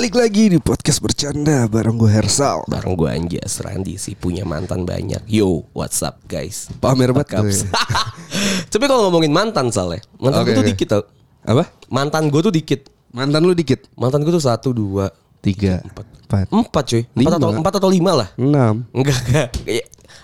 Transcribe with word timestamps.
Balik 0.00 0.16
lagi 0.16 0.48
di 0.48 0.56
podcast 0.56 1.04
bercanda 1.04 1.68
bareng 1.68 2.00
gue 2.00 2.08
Hersal. 2.08 2.64
Bareng 2.72 2.96
gue 2.96 3.04
Anjas 3.04 3.60
Randi 3.60 4.00
sih 4.00 4.16
punya 4.16 4.48
mantan 4.48 4.88
banyak. 4.88 5.28
Yo, 5.28 5.68
what's 5.76 6.00
up 6.00 6.24
guys? 6.24 6.72
Pamer 6.80 7.12
banget 7.12 7.36
kabar? 7.36 7.52
ya. 7.52 7.68
Tapi 8.72 8.88
kalau 8.88 9.12
ngomongin 9.12 9.28
mantan 9.28 9.68
Sal 9.68 9.92
ya, 9.92 10.00
mantan 10.16 10.40
Oke, 10.40 10.48
gue 10.48 10.56
tuh 10.56 10.64
oke. 10.64 10.72
dikit 10.72 10.88
tau. 10.88 11.02
Apa? 11.44 11.68
Mantan 11.92 12.32
gue 12.32 12.40
tuh 12.40 12.48
dikit. 12.48 12.88
Mantan 13.12 13.44
lu 13.44 13.52
dikit? 13.52 13.92
Mantan 13.92 14.24
gue 14.24 14.32
tuh 14.32 14.40
satu, 14.40 14.72
dua, 14.72 15.12
Tiga, 15.44 15.84
empat, 15.84 16.48
empat 16.48 16.84
cuy. 16.88 17.02
Empat 17.04 17.20
Lima. 17.20 17.36
atau, 17.36 17.50
empat 17.60 17.74
atau 17.76 17.90
lima 17.92 18.12
lah. 18.24 18.28
enam. 18.40 18.88
Enggak, 18.96 19.20
enggak. 19.28 19.48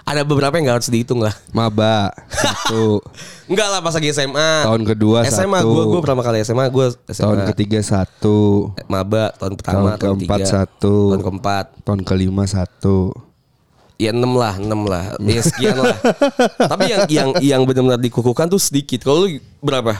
Ada 0.06 0.22
beberapa 0.22 0.54
yang 0.54 0.70
gak 0.70 0.76
harus 0.78 0.88
dihitung 0.88 1.18
lah. 1.18 1.34
Maba 1.50 2.14
satu. 2.30 3.02
Enggak 3.50 3.68
lah 3.68 3.80
pas 3.80 3.90
lagi 3.90 4.06
SMA. 4.08 4.50
Tahun 4.62 4.82
kedua 4.86 5.26
SMA 5.26 5.58
satu. 5.58 5.66
gue 5.68 5.82
gue 5.84 6.00
pertama 6.00 6.22
kali 6.22 6.38
SMA 6.40 6.64
gue 6.64 6.86
SMA. 7.10 7.26
Tahun 7.26 7.38
ketiga 7.50 7.80
satu. 7.82 8.70
maba 8.86 9.34
tahun 9.34 9.52
pertama 9.54 9.74
Tahun 9.74 9.90
tahun, 9.92 9.98
keempat 10.16 10.38
tiga 10.38 10.46
satu. 10.48 10.94
tahun 11.10 11.22
keempat 11.24 11.64
Tahun 11.82 12.00
kelima 12.02 12.44
satu. 12.46 13.10
ya 13.96 14.12
enam 14.12 14.36
lah 14.36 14.54
enam 14.54 14.84
lah 14.84 15.16
ya 15.24 15.40
sekian 15.40 15.72
lah 15.74 15.96
tapi 16.60 16.84
yang 16.86 17.02
yang 17.08 17.28
yang 17.40 17.60
benar-benar 17.64 17.96
dikukuhkan 17.96 18.44
tuh 18.44 18.60
sedikit 18.60 19.00
kalau 19.00 19.24
lu 19.24 19.40
berapa 19.58 19.96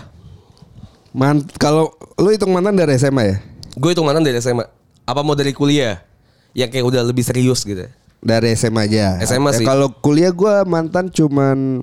Man, 1.11 1.41
kalau 1.57 1.89
lu 2.15 2.29
hitung 2.29 2.53
mantan 2.53 2.77
dari 2.77 2.93
SMA 2.95 3.23
ya? 3.25 3.37
gue 3.73 3.89
hitung 3.89 4.05
mantan 4.05 4.21
dari 4.21 4.37
SMA 4.37 4.69
apa 5.03 5.21
mau 5.25 5.33
dari 5.33 5.51
kuliah 5.51 6.05
yang 6.53 6.69
kayak 6.69 6.85
udah 6.85 7.03
lebih 7.03 7.25
serius 7.25 7.65
gitu 7.65 7.89
Dari 8.19 8.53
SMA 8.53 8.85
aja. 8.85 9.21
SMA 9.23 9.51
Ya, 9.51 9.59
sih. 9.61 9.67
Kalau 9.67 9.89
kuliah 9.93 10.31
gua 10.31 10.63
mantan 10.63 11.09
cuman 11.09 11.81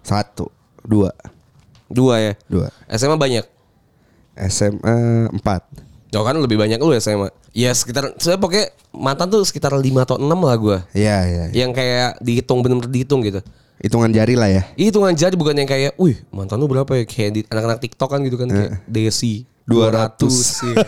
satu, 0.00 0.48
dua, 0.82 1.12
dua 1.86 2.14
ya 2.18 2.32
dua. 2.46 2.72
SMA 2.88 3.14
banyak 3.14 3.44
SMA 4.38 4.96
empat. 5.32 5.62
Jauh 6.08 6.24
kan 6.24 6.32
lebih 6.34 6.56
banyak 6.56 6.80
lu 6.80 6.96
SMA 6.96 7.28
ya 7.52 7.68
sekitar 7.68 8.16
saya 8.16 8.40
pokoknya 8.40 8.72
mantan 8.94 9.28
tuh 9.28 9.44
sekitar 9.44 9.76
lima 9.76 10.08
atau 10.08 10.16
enam 10.16 10.40
lah 10.40 10.56
gue 10.56 10.78
Iya 10.94 11.16
iya. 11.26 11.44
yang 11.52 11.74
kayak 11.74 12.16
dihitung 12.22 12.64
bener-bener 12.64 12.88
dihitung 12.88 13.20
gitu 13.20 13.44
Hitungan 13.78 14.10
jari 14.10 14.32
lah 14.34 14.48
ya. 14.48 14.62
hitungan 14.74 15.12
jadi 15.12 15.36
bukan 15.36 15.54
yang 15.54 15.68
kayak 15.68 15.92
wih 16.00 16.16
mantan 16.30 16.58
lu 16.58 16.66
berapa 16.66 16.88
ya 16.94 17.04
kayak 17.04 17.30
di 17.30 17.40
anak-anak 17.44 17.78
TikTok 17.78 18.08
kan 18.08 18.20
gitu 18.22 18.40
kan 18.40 18.48
kayak 18.48 18.72
Desi 18.86 19.44
200. 19.68 20.16
200 20.16 20.72
iya. 20.72 20.84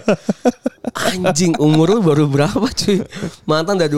Anjing 1.29 1.53
umur 1.61 1.93
lu 1.93 2.01
baru 2.01 2.25
berapa 2.27 2.65
cuy 2.65 3.05
Mantan 3.45 3.77
udah 3.77 3.91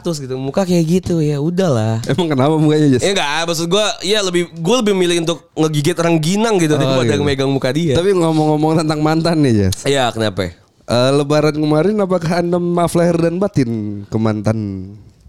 200 0.00 0.24
gitu 0.24 0.34
Muka 0.34 0.64
kayak 0.64 0.84
gitu 0.88 1.20
ya 1.20 1.36
udahlah 1.38 2.00
Emang 2.08 2.32
kenapa 2.32 2.56
mukanya 2.56 2.96
Jas? 2.96 3.04
Ya 3.04 3.12
enggak 3.12 3.44
maksud 3.46 3.68
gue 3.68 3.86
Ya 4.02 4.18
lebih 4.24 4.48
Gue 4.58 4.76
lebih 4.80 4.94
milih 4.96 5.22
untuk 5.22 5.52
ngegigit 5.52 5.94
rengginang 5.94 6.56
gitu 6.56 6.74
Daripada 6.74 7.06
gitu. 7.06 7.22
megang 7.22 7.52
muka 7.52 7.70
dia 7.70 7.92
Tapi 7.94 8.16
ngomong-ngomong 8.16 8.80
tentang 8.80 9.00
mantan 9.04 9.44
nih 9.44 9.68
Jas. 9.68 9.84
Iya 9.84 10.08
kenapa 10.10 10.56
Eh, 10.90 11.10
lebaran 11.14 11.54
kemarin 11.54 11.94
apakah 12.02 12.42
anda 12.42 12.58
maaf 12.58 12.98
lahir 12.98 13.14
dan 13.14 13.38
batin 13.38 14.02
ke 14.10 14.16
mantan? 14.18 14.58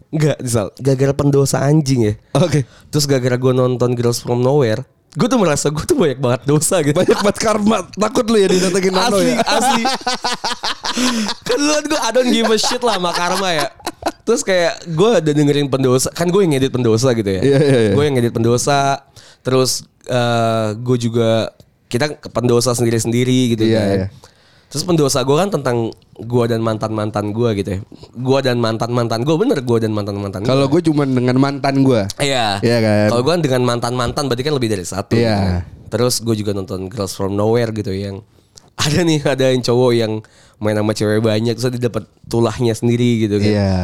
Enggak 0.09 0.42
Sal 0.42 0.73
Gara-gara 0.82 1.14
pendosa 1.14 1.62
anjing 1.62 2.02
ya 2.02 2.14
Oke. 2.34 2.66
Terus 2.89 3.06
gara-gara 3.06 3.38
gue 3.38 3.54
nonton 3.54 3.94
Girls 3.94 4.23
From 4.23 4.42
Nowhere 4.42 4.82
Gue 5.12 5.28
tuh 5.28 5.36
merasa 5.36 5.67
gue 5.67 5.84
tuh 5.84 6.00
banyak 6.00 6.17
banget 6.17 6.42
dosa 6.48 6.80
gitu 6.80 6.95
Banyak 6.95 7.20
banget 7.20 7.38
karma. 7.38 7.84
Takut 7.92 8.23
lu 8.28 8.38
ya 8.40 8.48
didatengin 8.48 8.95
Nano 8.95 9.20
asli 9.20 9.28
ya. 9.28 9.38
asli 9.44 9.84
kan 11.42 11.58
dulu 11.58 11.77
gue 11.88 11.99
I 11.99 12.10
don't 12.11 12.30
give 12.30 12.48
a 12.48 12.58
shit 12.58 12.82
lah 12.82 12.95
sama 12.95 13.11
karma 13.11 13.49
ya 13.52 13.67
terus 14.23 14.42
kayak 14.42 14.88
gue 14.88 15.10
udah 15.20 15.33
dengerin 15.33 15.67
pendosa 15.67 16.10
kan 16.11 16.27
gue 16.27 16.42
yang 16.42 16.52
ngedit 16.54 16.72
pendosa 16.72 17.11
gitu 17.11 17.27
ya 17.27 17.42
Iya, 17.42 17.60
iya, 17.60 17.80
iya. 17.89 17.92
gue 17.94 18.04
yang 18.04 18.16
ngedit 18.16 18.33
pendosa 18.33 19.04
terus 19.42 19.83
eh, 20.05 20.67
gue 20.76 20.98
juga 20.98 21.52
kita 21.88 22.16
ke 22.16 22.28
pendosa 22.28 22.72
sendiri 22.72 22.98
sendiri 22.98 23.39
gitu 23.52 23.64
Iya, 23.67 23.78
kan 23.78 23.88
iya. 23.92 24.08
Terus 24.71 24.87
pendosa 24.87 25.20
gue 25.27 25.36
kan 25.36 25.52
tentang 25.52 25.92
gue 26.15 26.43
dan 26.48 26.64
mantan 26.64 26.95
mantan 26.95 27.36
gue 27.36 27.49
gitu 27.59 27.70
ya 27.76 27.80
gue 28.15 28.39
dan 28.39 28.55
mantan 28.55 28.95
mantan 28.95 29.20
gue 29.27 29.36
bener 29.36 29.59
gue 29.59 29.77
dan 29.83 29.92
mantan 29.92 30.15
mantan 30.15 30.48
Kalau 30.48 30.71
gue 30.71 30.80
cuma 30.80 31.04
dengan 31.04 31.36
mantan 31.36 31.83
gue. 31.83 32.08
Iya. 32.23 32.64
Iya 32.64 32.77
kan? 32.80 33.08
Kalau 33.11 33.23
gue 33.27 33.33
dengan 33.43 33.61
mantan 33.67 33.93
mantan 33.99 34.31
berarti 34.31 34.48
kan 34.48 34.55
lebih 34.55 34.71
dari 34.71 34.87
satu. 34.87 35.20
Iya. 35.20 35.27
gitu 35.27 35.36
kan. 35.43 35.61
Terus 35.92 36.14
gue 36.23 36.36
juga 36.39 36.52
nonton 36.55 36.87
Girls 36.87 37.11
from 37.11 37.36
Nowhere 37.36 37.76
gitu 37.76 37.92
yang 37.92 38.23
ada 38.87 39.04
nih 39.04 39.20
ada 39.27 39.52
yang 39.52 39.60
cowok 39.60 39.92
yang 39.92 40.23
main 40.64 40.77
sama 40.80 40.93
cewek 40.95 41.20
banyak 41.20 41.54
terus 41.60 41.73
dia 41.76 41.92
dapat 41.92 42.08
tulahnya 42.31 42.71
sendiri 42.71 43.27
gitu 43.27 43.43
kan. 43.43 43.52
Iya. 43.52 43.76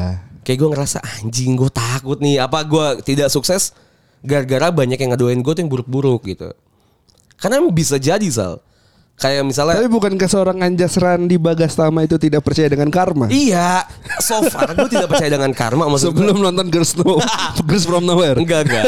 Kayak 0.47 0.57
gue 0.63 0.69
ngerasa 0.71 0.97
anjing 1.03 1.59
gue 1.59 1.67
takut 1.67 2.23
nih 2.23 2.39
apa 2.39 2.63
gue 2.63 3.03
tidak 3.03 3.27
sukses 3.27 3.75
gara-gara 4.23 4.71
banyak 4.71 4.95
yang 4.95 5.11
ngadoin 5.11 5.43
gue 5.43 5.51
tuh 5.51 5.61
yang 5.67 5.71
buruk-buruk 5.71 6.23
gitu. 6.23 6.55
Karena 7.35 7.59
bisa 7.67 7.99
jadi 7.99 8.23
sal. 8.31 8.63
Kayak 9.17 9.49
misalnya 9.49 9.81
Tapi 9.81 9.89
bukankah 9.89 10.29
seorang 10.29 10.61
Anjas 10.61 10.93
Randi 11.01 11.41
Bagastama 11.41 12.05
itu 12.05 12.21
tidak 12.21 12.45
percaya 12.45 12.69
dengan 12.69 12.93
karma? 12.93 13.25
Iya, 13.33 13.81
so 14.21 14.45
far 14.45 14.69
gue 14.77 14.89
tidak 14.93 15.09
percaya 15.09 15.33
dengan 15.33 15.49
karma 15.57 15.89
maksud 15.89 16.13
gue. 16.13 16.21
Sebelum 16.21 16.37
nonton 16.37 16.69
Girls, 16.69 16.93
no, 17.01 17.17
Girls 17.65 17.89
from 17.89 18.05
Nowhere. 18.05 18.37
Enggak 18.37 18.69
enggak. 18.69 18.85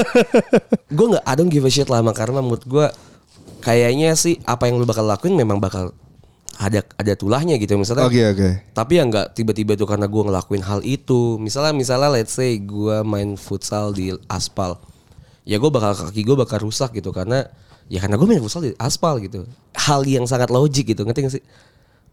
gue 0.94 1.06
nggak 1.18 1.26
I 1.26 1.34
don't 1.34 1.50
give 1.50 1.66
a 1.66 1.72
shit 1.74 1.90
lah 1.90 2.06
sama 2.06 2.14
karma 2.14 2.46
menurut 2.46 2.62
gue 2.62 2.86
kayaknya 3.66 4.14
sih 4.14 4.38
apa 4.46 4.70
yang 4.70 4.78
lu 4.78 4.86
bakal 4.86 5.02
lakuin 5.10 5.34
memang 5.34 5.58
bakal 5.58 5.98
ada 6.60 6.86
ada 6.94 7.14
tulahnya 7.18 7.58
gitu 7.58 7.74
misalnya. 7.82 8.06
Oke 8.06 8.22
oke. 8.22 8.50
Tapi 8.78 9.02
ya 9.02 9.04
nggak 9.10 9.34
tiba-tiba 9.34 9.74
tuh 9.80 9.90
karena 9.90 10.06
gue 10.06 10.24
ngelakuin 10.30 10.62
hal 10.62 10.86
itu. 10.86 11.42
Misalnya 11.42 11.74
misalnya 11.74 12.14
let's 12.14 12.38
say 12.38 12.62
gue 12.62 13.02
main 13.02 13.34
futsal 13.34 13.98
di 13.98 14.14
aspal. 14.30 14.78
Ya 15.42 15.58
gue 15.58 15.72
bakal 15.74 15.98
kaki 15.98 16.22
gue 16.22 16.38
bakal 16.38 16.70
rusak 16.70 16.94
gitu 16.94 17.10
karena 17.10 17.50
ya 17.90 18.00
karena 18.00 18.16
gue 18.16 18.28
main 18.30 18.40
futsal 18.40 18.62
di 18.64 18.72
aspal 18.78 19.18
gitu. 19.20 19.50
Hal 19.74 20.06
yang 20.06 20.30
sangat 20.30 20.54
logik 20.54 20.94
gitu 20.94 21.02
ngerti 21.04 21.20
gak 21.26 21.34
sih? 21.42 21.44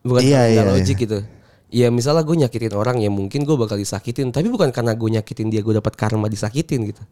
Bukan 0.00 0.24
Iya, 0.24 0.42
iya, 0.48 0.62
logik 0.64 0.96
iya. 0.96 1.04
gitu. 1.04 1.18
Ya 1.66 1.86
misalnya 1.92 2.22
gue 2.24 2.36
nyakitin 2.46 2.72
orang 2.72 2.96
ya 3.02 3.10
mungkin 3.12 3.44
gue 3.44 3.56
bakal 3.58 3.76
disakitin. 3.76 4.32
Tapi 4.32 4.48
bukan 4.48 4.72
karena 4.72 4.96
gue 4.96 5.08
nyakitin 5.20 5.52
dia 5.52 5.60
gue 5.60 5.76
dapat 5.76 5.92
karma 5.94 6.26
disakitin 6.26 6.88
gitu. 6.88 7.02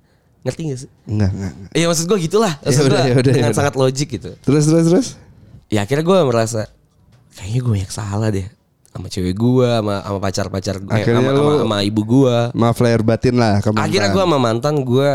Ngerti 0.44 0.60
gak 0.72 0.78
sih? 0.86 0.90
Enggak 1.04 1.30
enggak. 1.36 1.52
enggak. 1.52 1.72
Iya 1.76 1.84
maksud 1.92 2.04
gue 2.08 2.18
gitulah. 2.24 2.52
Maksud 2.64 2.80
Ya 2.80 2.88
udah, 2.88 3.00
gua 3.00 3.10
ya 3.10 3.14
udah, 3.20 3.32
ya 3.32 3.36
dengan 3.36 3.52
udah. 3.52 3.58
sangat 3.60 3.74
logik 3.76 4.08
gitu. 4.08 4.30
Terus 4.40 4.64
terus 4.64 4.84
terus. 4.88 5.08
Ya 5.68 5.84
akhirnya 5.84 6.04
gue 6.04 6.18
merasa 6.24 6.60
kayaknya 7.34 7.60
gue 7.60 7.72
banyak 7.76 7.92
salah 7.92 8.28
deh 8.30 8.46
sama 8.94 9.10
cewek 9.10 9.34
gue, 9.34 9.66
sama 9.66 9.94
sama 10.06 10.18
pacar-pacar 10.22 10.76
gue, 10.78 10.94
Akhirnya 10.94 11.18
sama, 11.18 11.30
sama, 11.34 11.52
sama 11.66 11.78
ibu 11.82 12.02
gue. 12.06 12.36
Maaf 12.54 12.78
lahir 12.78 13.02
batin 13.02 13.34
lah 13.34 13.58
ke 13.58 13.74
mantan. 13.74 13.90
Akhirnya 13.90 14.08
gue 14.14 14.22
sama 14.22 14.38
mantan 14.38 14.74
gue 14.86 15.10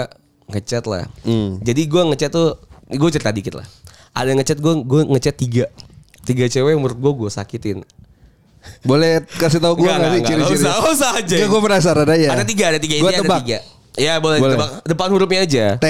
ngechat 0.52 0.84
lah. 0.84 1.08
Hmm. 1.24 1.64
Jadi 1.64 1.81
gue 1.88 2.02
ngechat 2.12 2.28
tuh, 2.28 2.60
gue 2.90 3.10
cerita 3.14 3.30
dikit 3.30 3.54
lah. 3.58 3.68
Ada 4.12 4.34
yang 4.34 4.40
ngechat 4.42 4.58
gue, 4.58 4.74
gue 4.82 5.02
ngechat 5.14 5.36
tiga, 5.38 5.66
tiga 6.26 6.46
cewek 6.50 6.74
yang 6.74 6.82
menurut 6.82 6.98
gue 6.98 7.12
gue 7.26 7.30
sakitin. 7.30 7.78
Boleh 8.84 9.24
kasih 9.40 9.64
tahu 9.64 9.80
gue 9.80 9.88
nggak 9.88 10.12
sih 10.12 10.22
ciri-ciri? 10.26 10.58
usah, 10.68 10.74
usah 10.90 11.12
aja. 11.16 11.36
Enggak 11.40 11.50
gue 11.50 11.62
penasaran 11.64 12.08
aja. 12.10 12.28
Ada 12.34 12.44
tiga, 12.44 12.64
ada 12.76 12.80
tiga 12.82 12.96
ini 13.00 13.08
ada 13.08 13.22
tebak. 13.24 13.40
tiga. 13.46 13.58
Ya 13.96 14.14
boleh, 14.20 14.38
Boleh. 14.42 14.56
ditebak. 14.56 14.70
Depan 14.84 15.08
hurufnya 15.12 15.40
aja. 15.48 15.66
T. 15.80 15.88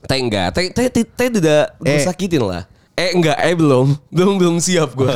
T 0.00 0.12
enggak, 0.16 0.48
T 0.56 0.58
T 0.72 0.78
T, 0.88 0.96
T 1.04 1.20
udah 1.44 1.60
gue 1.76 1.92
Eh. 1.92 2.00
sakitin 2.00 2.40
lah. 2.40 2.64
Eh 2.96 3.12
enggak, 3.12 3.36
eh 3.36 3.52
belum, 3.52 3.96
belum 4.08 4.34
belum 4.40 4.56
siap 4.60 4.96
gue. 4.96 5.12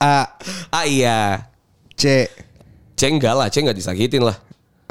A. 0.00 0.28
ah 0.68 0.84
iya, 0.84 1.48
C. 1.96 2.28
C 2.92 3.00
enggak 3.08 3.32
lah, 3.32 3.48
C 3.48 3.64
enggak 3.64 3.76
disakitin 3.78 4.20
lah. 4.20 4.36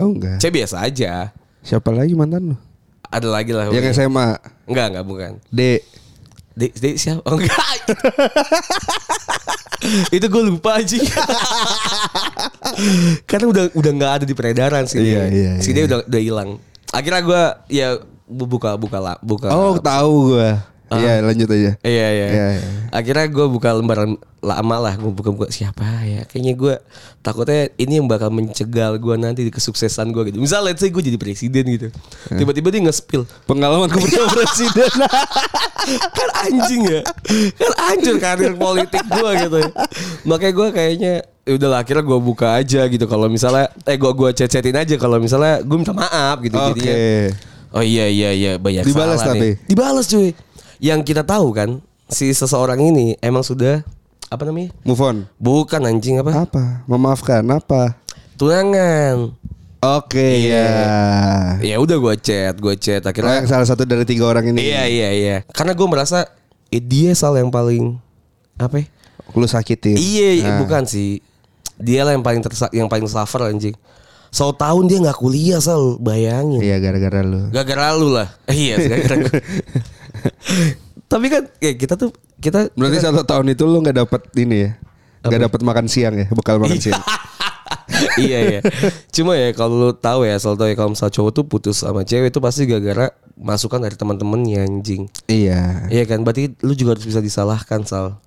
Oh 0.01 0.09
enggak. 0.09 0.41
C 0.41 0.49
biasa 0.49 0.81
aja. 0.81 1.29
Siapa 1.61 1.93
lagi 1.93 2.17
mantan 2.17 2.53
lu? 2.53 2.57
Ada 3.13 3.27
lagi 3.29 3.51
lah. 3.53 3.69
Yang 3.69 3.93
SMA. 3.93 4.41
Enggak, 4.65 4.85
enggak 4.89 5.05
bukan. 5.05 5.31
D. 5.53 5.85
D, 6.53 6.69
D 6.73 6.85
siapa? 6.97 7.21
Oh 7.29 7.37
enggak. 7.37 7.53
itu 10.15 10.25
gue 10.25 10.43
lupa 10.49 10.81
aja. 10.81 10.97
Karena 13.29 13.45
udah 13.49 13.63
udah 13.73 13.91
nggak 13.93 14.11
ada 14.21 14.25
di 14.25 14.33
peredaran 14.33 14.85
sih. 14.89 15.01
Iya, 15.01 15.29
iya, 15.29 15.51
iya. 15.61 15.61
dia 15.61 15.83
udah 15.85 15.97
udah 16.09 16.21
hilang. 16.21 16.49
Akhirnya 16.93 17.21
gue 17.21 17.41
ya 17.73 17.87
bu- 18.25 18.49
buka 18.49 18.77
buka 18.77 18.97
lah 18.97 19.15
buka. 19.21 19.49
Oh 19.53 19.77
tahu 19.77 20.33
gue. 20.33 20.49
Iya 20.99 21.13
lanjut 21.23 21.47
aja. 21.49 21.71
Iya 21.81 22.07
iya. 22.11 22.27
Iya, 22.27 22.45
iya. 22.57 22.63
Akhirnya 22.93 23.25
gue 23.29 23.45
buka 23.49 23.73
lembaran 23.73 24.17
lama 24.43 24.75
lah. 24.77 24.93
Gue 24.97 25.11
buka-buka 25.11 25.49
siapa 25.49 25.85
ya. 26.05 26.27
Kayaknya 26.29 26.53
gue 26.53 26.73
takutnya 27.21 27.71
ini 27.79 28.01
yang 28.01 28.07
bakal 28.09 28.29
mencegal 28.29 28.99
gue 28.99 29.15
nanti 29.17 29.41
di 29.45 29.51
kesuksesan 29.51 30.13
gue 30.13 30.29
gitu. 30.29 30.37
Misal 30.37 30.61
let's 30.65 30.83
say 30.83 30.93
gue 30.93 31.01
jadi 31.01 31.17
presiden 31.17 31.63
gitu. 31.67 31.87
Tiba-tiba 32.29 32.67
dia 32.69 32.81
nge-spill. 32.83 33.23
Pengalaman 33.45 33.89
gue 33.89 34.01
presiden. 34.37 34.91
kan 36.13 36.29
anjing 36.47 36.81
ya. 36.85 37.01
Kan 37.57 37.71
hancur 37.77 38.15
karir 38.19 38.53
politik 38.53 39.03
gue 39.03 39.29
gitu. 39.47 39.59
Makanya 40.27 40.53
gue 40.53 40.67
kayaknya 40.71 41.13
ya 41.43 41.51
udah 41.59 41.69
lah 41.75 41.79
akhirnya 41.83 42.03
gue 42.07 42.19
buka 42.23 42.55
aja 42.55 42.87
gitu 42.87 43.03
kalau 43.03 43.27
misalnya 43.27 43.67
eh 43.83 43.99
gue 43.99 44.11
gua 44.15 44.31
chat 44.31 44.47
chatin 44.47 44.79
aja 44.79 44.95
kalau 44.95 45.19
misalnya 45.19 45.59
gue 45.59 45.75
minta 45.75 45.91
maaf 45.91 46.39
gitu 46.39 46.55
Oke. 46.55 46.71
jadinya 46.71 46.95
oh 47.75 47.83
iya 47.83 48.05
iya 48.07 48.29
iya 48.31 48.51
banyak 48.55 48.87
Dibalas 48.87 49.19
salah 49.19 49.35
tapi? 49.35 49.39
nih. 49.51 49.53
dibalas 49.67 50.05
cuy 50.07 50.31
yang 50.77 51.01
kita 51.01 51.21
tahu 51.21 51.51
kan 51.51 51.69
si 52.05 52.29
seseorang 52.29 52.79
ini 52.79 53.17
emang 53.19 53.41
sudah 53.41 53.81
apa 54.27 54.43
namanya 54.43 54.73
Move 54.81 54.99
on. 54.99 55.17
bukan 55.35 55.81
anjing 55.83 56.17
apa 56.17 56.31
Apa? 56.39 56.63
Memaafkan 56.85 57.45
apa? 57.47 57.97
tunangan 58.35 59.37
Oke 59.79 60.47
Iya. 60.47 60.63
ya. 60.63 60.95
ya 61.61 61.75
udah 61.77 61.99
gue 61.99 62.15
chat 62.17 62.55
gue 62.55 62.75
chat 62.75 63.03
akhirnya 63.03 63.43
yang 63.43 63.49
salah 63.49 63.67
satu 63.67 63.83
dari 63.83 64.03
tiga 64.03 64.25
orang 64.25 64.47
ini. 64.47 64.63
iya 64.63 64.87
iya 64.87 65.09
iya 65.11 65.37
karena 65.45 65.71
gue 65.71 65.83
merasa 65.85 66.23
eh, 66.69 66.79
dia 66.79 67.11
sal 67.11 67.35
yang 67.35 67.51
paling 67.51 67.99
apa 68.55 68.79
ya? 68.79 68.85
Lu 69.33 69.43
sakitin. 69.43 69.97
Iya, 69.97 70.29
iya, 70.35 70.49
Nah. 70.55 70.59
bukan 70.61 70.85
sih. 70.85 71.17
Dia 71.75 72.05
lah 72.05 72.13
yang 72.13 72.21
paling 72.21 72.39
tersa 72.39 72.69
yang 72.69 72.85
paling 72.85 73.05
suffer 73.05 73.41
anjing. 73.43 73.73
So 74.29 74.49
tahun 74.49 74.85
dia 74.85 75.01
nggak 75.01 75.17
kuliah 75.17 75.57
sal, 75.57 75.97
bayangin. 75.97 76.61
Iya 76.61 76.77
gara-gara 76.77 77.21
lu. 77.21 77.49
Gara-gara 77.49 77.91
lu 77.93 78.13
lah. 78.13 78.29
Eh, 78.45 78.69
iya, 78.69 78.75
gara-gara. 78.77 79.41
Tapi 81.11 81.25
kan 81.29 81.43
ya 81.61 81.71
kita 81.77 81.93
tuh 81.93 82.09
kita 82.41 82.73
Berarti 82.73 82.97
satu 82.99 83.21
tahun 83.23 83.53
itu 83.53 83.63
lu 83.63 83.79
nggak 83.83 83.97
dapat 84.03 84.21
ini 84.39 84.67
ya? 84.67 84.71
Nggak 85.23 85.41
dapat 85.51 85.61
makan 85.63 85.85
siang 85.87 86.15
ya? 86.19 86.27
Bekal 86.33 86.59
makan 86.59 86.79
siang. 86.79 86.99
iya 88.25 88.39
iya. 88.57 88.61
Cuma 89.13 89.37
ya 89.37 89.53
kalau 89.55 89.79
lu 89.79 89.89
tahu 89.95 90.27
ya, 90.27 90.35
asal 90.35 90.59
tahu 90.59 90.67
ya 90.71 90.75
kalau 90.75 90.91
misal 90.93 91.09
cowok 91.09 91.31
tuh 91.31 91.45
putus 91.47 91.81
sama 91.81 92.03
cewek 92.03 92.33
itu 92.33 92.39
pasti 92.43 92.67
gara-gara 92.67 93.13
masukan 93.37 93.79
dari 93.81 93.95
teman-temannya 93.95 94.59
anjing. 94.63 95.09
iya. 95.31 95.87
Iya 95.89 96.03
kan, 96.05 96.21
berarti 96.21 96.53
lu 96.61 96.73
juga 96.75 96.97
harus 96.97 97.05
bisa 97.07 97.23
disalahkan 97.23 97.81
Sal. 97.87 98.19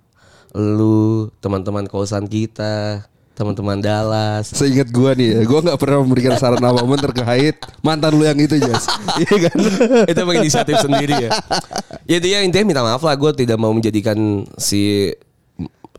Lu, 0.55 1.29
teman-teman 1.43 1.85
kosan 1.85 2.25
kita, 2.25 3.05
teman-teman 3.37 3.77
Dallas. 3.77 4.49
Seingat 4.49 4.89
gua 4.89 5.13
nih 5.13 5.29
ya, 5.29 5.41
gua 5.45 5.61
nggak 5.61 5.77
pernah 5.77 6.01
memberikan 6.01 6.33
saran 6.35 6.57
apa 6.57 6.81
pun 6.81 6.97
terkait 6.97 7.53
mantan 7.79 8.17
lu 8.17 8.25
yang 8.25 8.33
itu 8.35 8.57
Jas. 8.57 8.89
Iya 9.21 9.35
kan? 9.45 9.57
itu 10.09 10.17
emang 10.17 10.37
inisiatif 10.41 10.75
sendiri 10.81 11.13
ya. 11.21 11.29
Ya 12.03 12.17
dia 12.17 12.41
intinya 12.41 12.65
minta 12.65 12.81
maaf 12.81 12.99
lah 12.99 13.13
gue 13.13 13.29
tidak 13.37 13.55
mau 13.55 13.69
menjadikan 13.69 14.17
si 14.57 15.13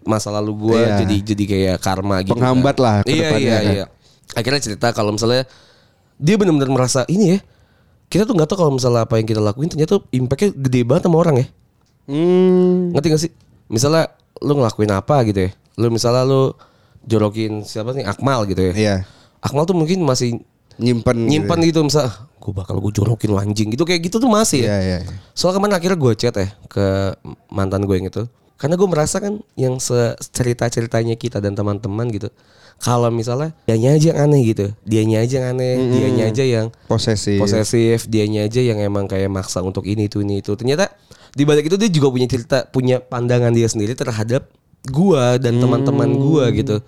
masa 0.02 0.32
lalu 0.32 0.50
gue 0.56 0.81
Iya. 0.81 0.99
jadi 1.05 1.17
jadi 1.23 1.44
kayak 1.46 1.76
karma 1.79 2.26
gitu. 2.26 2.35
Penghambat 2.35 2.75
kan. 2.75 2.82
lah 2.82 2.96
ke 3.02 3.12
Iya 3.12 3.23
depannya 3.23 3.38
iya 3.38 3.55
kan. 3.55 3.70
iya. 3.70 3.85
Akhirnya 4.35 4.61
cerita 4.61 4.87
kalau 4.90 5.14
misalnya 5.14 5.46
dia 6.19 6.35
benar-benar 6.35 6.70
merasa 6.75 7.06
ini 7.06 7.37
ya. 7.37 7.40
Kita 8.08 8.25
tuh 8.25 8.35
nggak 8.35 8.49
tahu 8.49 8.58
kalau 8.58 8.73
misalnya 8.75 9.05
apa 9.05 9.14
yang 9.14 9.29
kita 9.29 9.38
lakuin 9.38 9.69
ternyata 9.69 10.00
impactnya 10.11 10.50
gede 10.50 10.81
banget 10.82 11.02
sama 11.06 11.17
orang 11.20 11.37
ya. 11.38 11.46
Hmm. 12.08 12.90
Ngerti 12.96 13.06
gak 13.12 13.20
sih? 13.20 13.32
Misalnya 13.69 14.08
lu 14.40 14.56
ngelakuin 14.56 14.90
apa 14.90 15.23
gitu 15.23 15.44
ya. 15.44 15.50
Lu 15.76 15.93
misalnya 15.93 16.25
lu 16.25 16.56
jorokin 17.08 17.64
siapa 17.64 17.96
nih 17.96 18.05
Akmal 18.05 18.44
gitu 18.44 18.60
ya. 18.69 18.72
Iya. 18.76 18.96
Akmal 19.40 19.64
tuh 19.64 19.75
mungkin 19.75 20.05
masih 20.05 20.44
Nyimpen. 20.78 21.26
nyimpan 21.26 21.58
gitu 21.66 21.82
misalnya 21.82 22.14
gue 22.38 22.52
bakal 22.55 22.78
gue 22.78 22.94
jorokin 22.94 23.34
lu 23.34 23.38
anjing 23.43 23.75
gitu 23.75 23.82
kayak 23.82 24.06
gitu 24.06 24.22
tuh 24.22 24.31
masih 24.31 24.62
ya. 24.62 24.78
Iya 24.78 25.02
iya. 25.02 25.19
Soal 25.34 25.58
kemarin 25.58 25.75
akhirnya 25.75 25.99
gue 25.99 26.12
chat 26.14 26.34
ya 26.38 26.49
ke 26.70 27.19
mantan 27.50 27.82
gue 27.82 27.99
yang 27.99 28.06
itu. 28.06 28.31
Karena 28.58 28.75
gue 28.78 28.88
merasa 28.90 29.19
kan 29.19 29.43
yang 29.58 29.78
cerita-ceritanya 30.19 31.19
kita 31.19 31.43
dan 31.43 31.58
teman-teman 31.58 32.10
gitu. 32.14 32.31
Kalau 32.78 33.11
misalnya 33.11 33.54
dianya 33.66 33.99
aja 33.99 34.06
yang 34.14 34.19
aneh 34.31 34.40
gitu. 34.54 34.66
Dianya 34.87 35.26
aja 35.26 35.34
yang 35.43 35.46
aneh, 35.58 35.75
dianya 35.99 36.25
aja 36.31 36.44
yang 36.46 36.66
Posesif. 36.87 37.43
posesif, 37.43 38.06
dianya 38.06 38.46
aja 38.46 38.62
yang 38.62 38.78
emang 38.78 39.11
kayak 39.11 39.31
maksa 39.31 39.62
untuk 39.66 39.82
ini 39.82 40.06
itu 40.06 40.22
ini 40.22 40.43
itu. 40.43 40.54
Ternyata 40.54 40.94
di 41.34 41.43
balik 41.43 41.66
itu 41.66 41.75
dia 41.75 41.90
juga 41.90 42.14
punya 42.14 42.31
cerita, 42.31 42.70
punya 42.70 43.02
pandangan 43.02 43.50
dia 43.50 43.66
sendiri 43.66 43.99
terhadap 43.99 44.46
gua 44.94 45.43
dan 45.43 45.58
teman-teman 45.58 46.06
gua 46.19 46.54
gitu. 46.54 46.82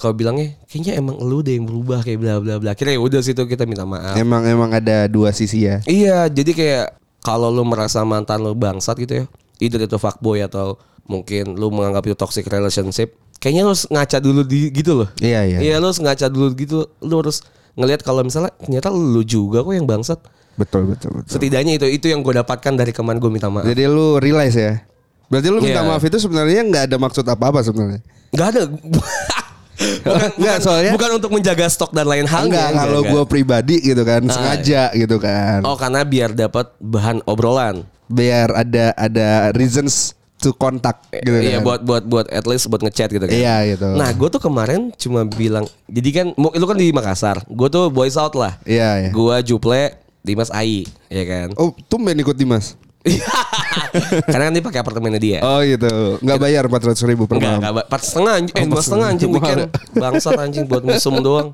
Kalau 0.00 0.16
bilangnya 0.16 0.56
kayaknya 0.64 0.96
emang 0.96 1.20
lu 1.20 1.44
deh 1.44 1.60
yang 1.60 1.68
berubah 1.68 2.00
kayak 2.00 2.18
bla 2.24 2.34
bla 2.40 2.56
bla. 2.56 2.72
Akhirnya 2.72 2.96
ya 2.96 3.02
udah 3.04 3.20
situ 3.20 3.44
kita 3.44 3.68
minta 3.68 3.84
maaf. 3.84 4.16
Emang 4.16 4.48
emang 4.48 4.72
ada 4.72 5.04
dua 5.04 5.28
sisi 5.28 5.68
ya. 5.68 5.84
Iya, 5.84 6.24
jadi 6.32 6.52
kayak 6.56 6.86
kalau 7.20 7.52
lu 7.52 7.68
merasa 7.68 8.00
mantan 8.00 8.40
lu 8.40 8.56
bangsat 8.56 8.96
gitu 8.96 9.12
ya, 9.12 9.24
either 9.60 9.84
itu 9.84 10.00
fuckboy 10.00 10.40
atau 10.40 10.80
mungkin 11.04 11.52
lu 11.52 11.68
menganggap 11.68 12.08
itu 12.08 12.16
toxic 12.16 12.48
relationship, 12.48 13.12
kayaknya 13.36 13.68
lu 13.68 13.76
harus 13.76 13.84
ngaca 13.92 14.16
dulu 14.24 14.40
di 14.40 14.72
gitu 14.72 15.04
loh. 15.04 15.08
Iya 15.20 15.44
iya. 15.44 15.58
Iya, 15.60 15.74
lu 15.76 15.92
harus 15.92 16.00
ngaca 16.00 16.26
dulu 16.32 16.48
gitu. 16.56 16.88
Lu 17.04 17.20
harus 17.20 17.44
ngelihat 17.76 18.00
kalau 18.00 18.24
misalnya 18.24 18.56
ternyata 18.56 18.88
lu 18.88 19.20
juga 19.20 19.60
kok 19.60 19.76
yang 19.76 19.84
bangsat. 19.84 20.16
Betul 20.56 20.88
betul 20.88 21.12
betul. 21.12 21.28
Setidaknya 21.28 21.76
itu 21.76 21.84
itu 21.92 22.08
yang 22.08 22.24
gue 22.24 22.40
dapatkan 22.40 22.72
dari 22.72 22.96
kemarin 22.96 23.20
gue 23.20 23.28
minta 23.28 23.52
maaf. 23.52 23.68
Jadi 23.68 23.84
lu 23.84 24.16
realize 24.16 24.56
ya. 24.56 24.80
Berarti 25.28 25.48
lu 25.52 25.60
minta 25.60 25.84
Iya. 25.84 25.88
maaf 25.92 26.00
itu 26.00 26.16
sebenarnya 26.16 26.64
nggak 26.64 26.84
ada 26.88 26.96
maksud 26.96 27.24
apa-apa 27.28 27.60
sebenarnya. 27.60 28.00
Gak 28.32 28.48
ada. 28.56 28.62
bukan, 29.78 30.30
Nggak, 30.36 30.56
soalnya- 30.60 30.92
bukan 30.92 31.10
untuk 31.16 31.30
menjaga 31.30 31.64
stok 31.66 31.90
dan 31.90 32.04
lain 32.04 32.24
halnya. 32.24 32.68
Enggak, 32.68 32.68
kalau 32.76 33.00
enggak. 33.00 33.12
gua 33.12 33.24
pribadi 33.24 33.76
gitu 33.80 34.02
kan, 34.02 34.20
Ah, 34.22 34.32
sengaja 34.32 34.82
gitu 34.92 35.16
kan. 35.16 35.60
Oh, 35.62 35.76
karena 35.76 36.00
biar 36.02 36.30
dapat 36.30 36.72
bahan 36.76 37.20
obrolan. 37.24 37.86
Biar 38.06 38.50
ada 38.52 38.90
ada 38.92 39.28
reasons 39.54 40.12
to 40.36 40.50
contact 40.50 41.04
gitu 41.12 41.36
Iya 41.36 41.60
kan. 41.60 41.62
buat 41.62 41.80
buat 41.84 42.02
buat 42.02 42.26
at 42.26 42.44
least 42.44 42.66
buat 42.66 42.80
ngechat 42.80 43.08
gitu 43.08 43.22
kan. 43.22 43.30
Iya, 43.30 43.76
gitu. 43.76 43.92
Nah 43.92 44.08
gue 44.10 44.28
tuh 44.28 44.40
kemarin 44.40 44.88
cuma 44.94 45.22
bilang, 45.22 45.68
jadi 45.84 46.10
kan 46.10 46.26
lu 46.32 46.64
kan 46.64 46.74
di 46.74 46.90
Makassar, 46.90 47.44
gue 47.44 47.68
tuh 47.68 47.88
boys 47.88 48.16
out 48.16 48.32
lah. 48.34 48.56
Iya, 48.64 48.88
iya. 48.98 49.10
Gue 49.12 49.36
Juple, 49.44 49.94
Dimas 50.20 50.48
Ai, 50.50 50.88
ya 51.06 51.24
kan. 51.24 51.52
Oh, 51.54 51.76
tumben 51.86 52.16
ikut 52.16 52.34
Dimas. 52.34 52.74
Karena 54.28 54.44
kan 54.48 54.52
dia 54.52 54.64
pakai 54.64 54.80
apartemennya 54.84 55.20
dia. 55.20 55.38
Oh 55.40 55.64
gitu. 55.64 56.20
Nggak 56.20 56.38
bayar 56.38 56.62
400 56.68 57.00
ribu 57.08 57.24
per 57.24 57.40
Enggak, 57.40 57.48
malam. 57.56 57.60
enggak, 57.64 57.86
empat 57.88 58.00
setengah 58.04 58.32
anjing, 58.36 58.54
eh 58.60 58.66
dua 58.68 58.82
setengah 58.84 59.06
anjing 59.08 59.30
weekend 59.32 59.60
Bangsat 59.96 60.36
anjing 60.36 60.64
buat 60.68 60.84
musim 60.84 61.14
doang 61.24 61.48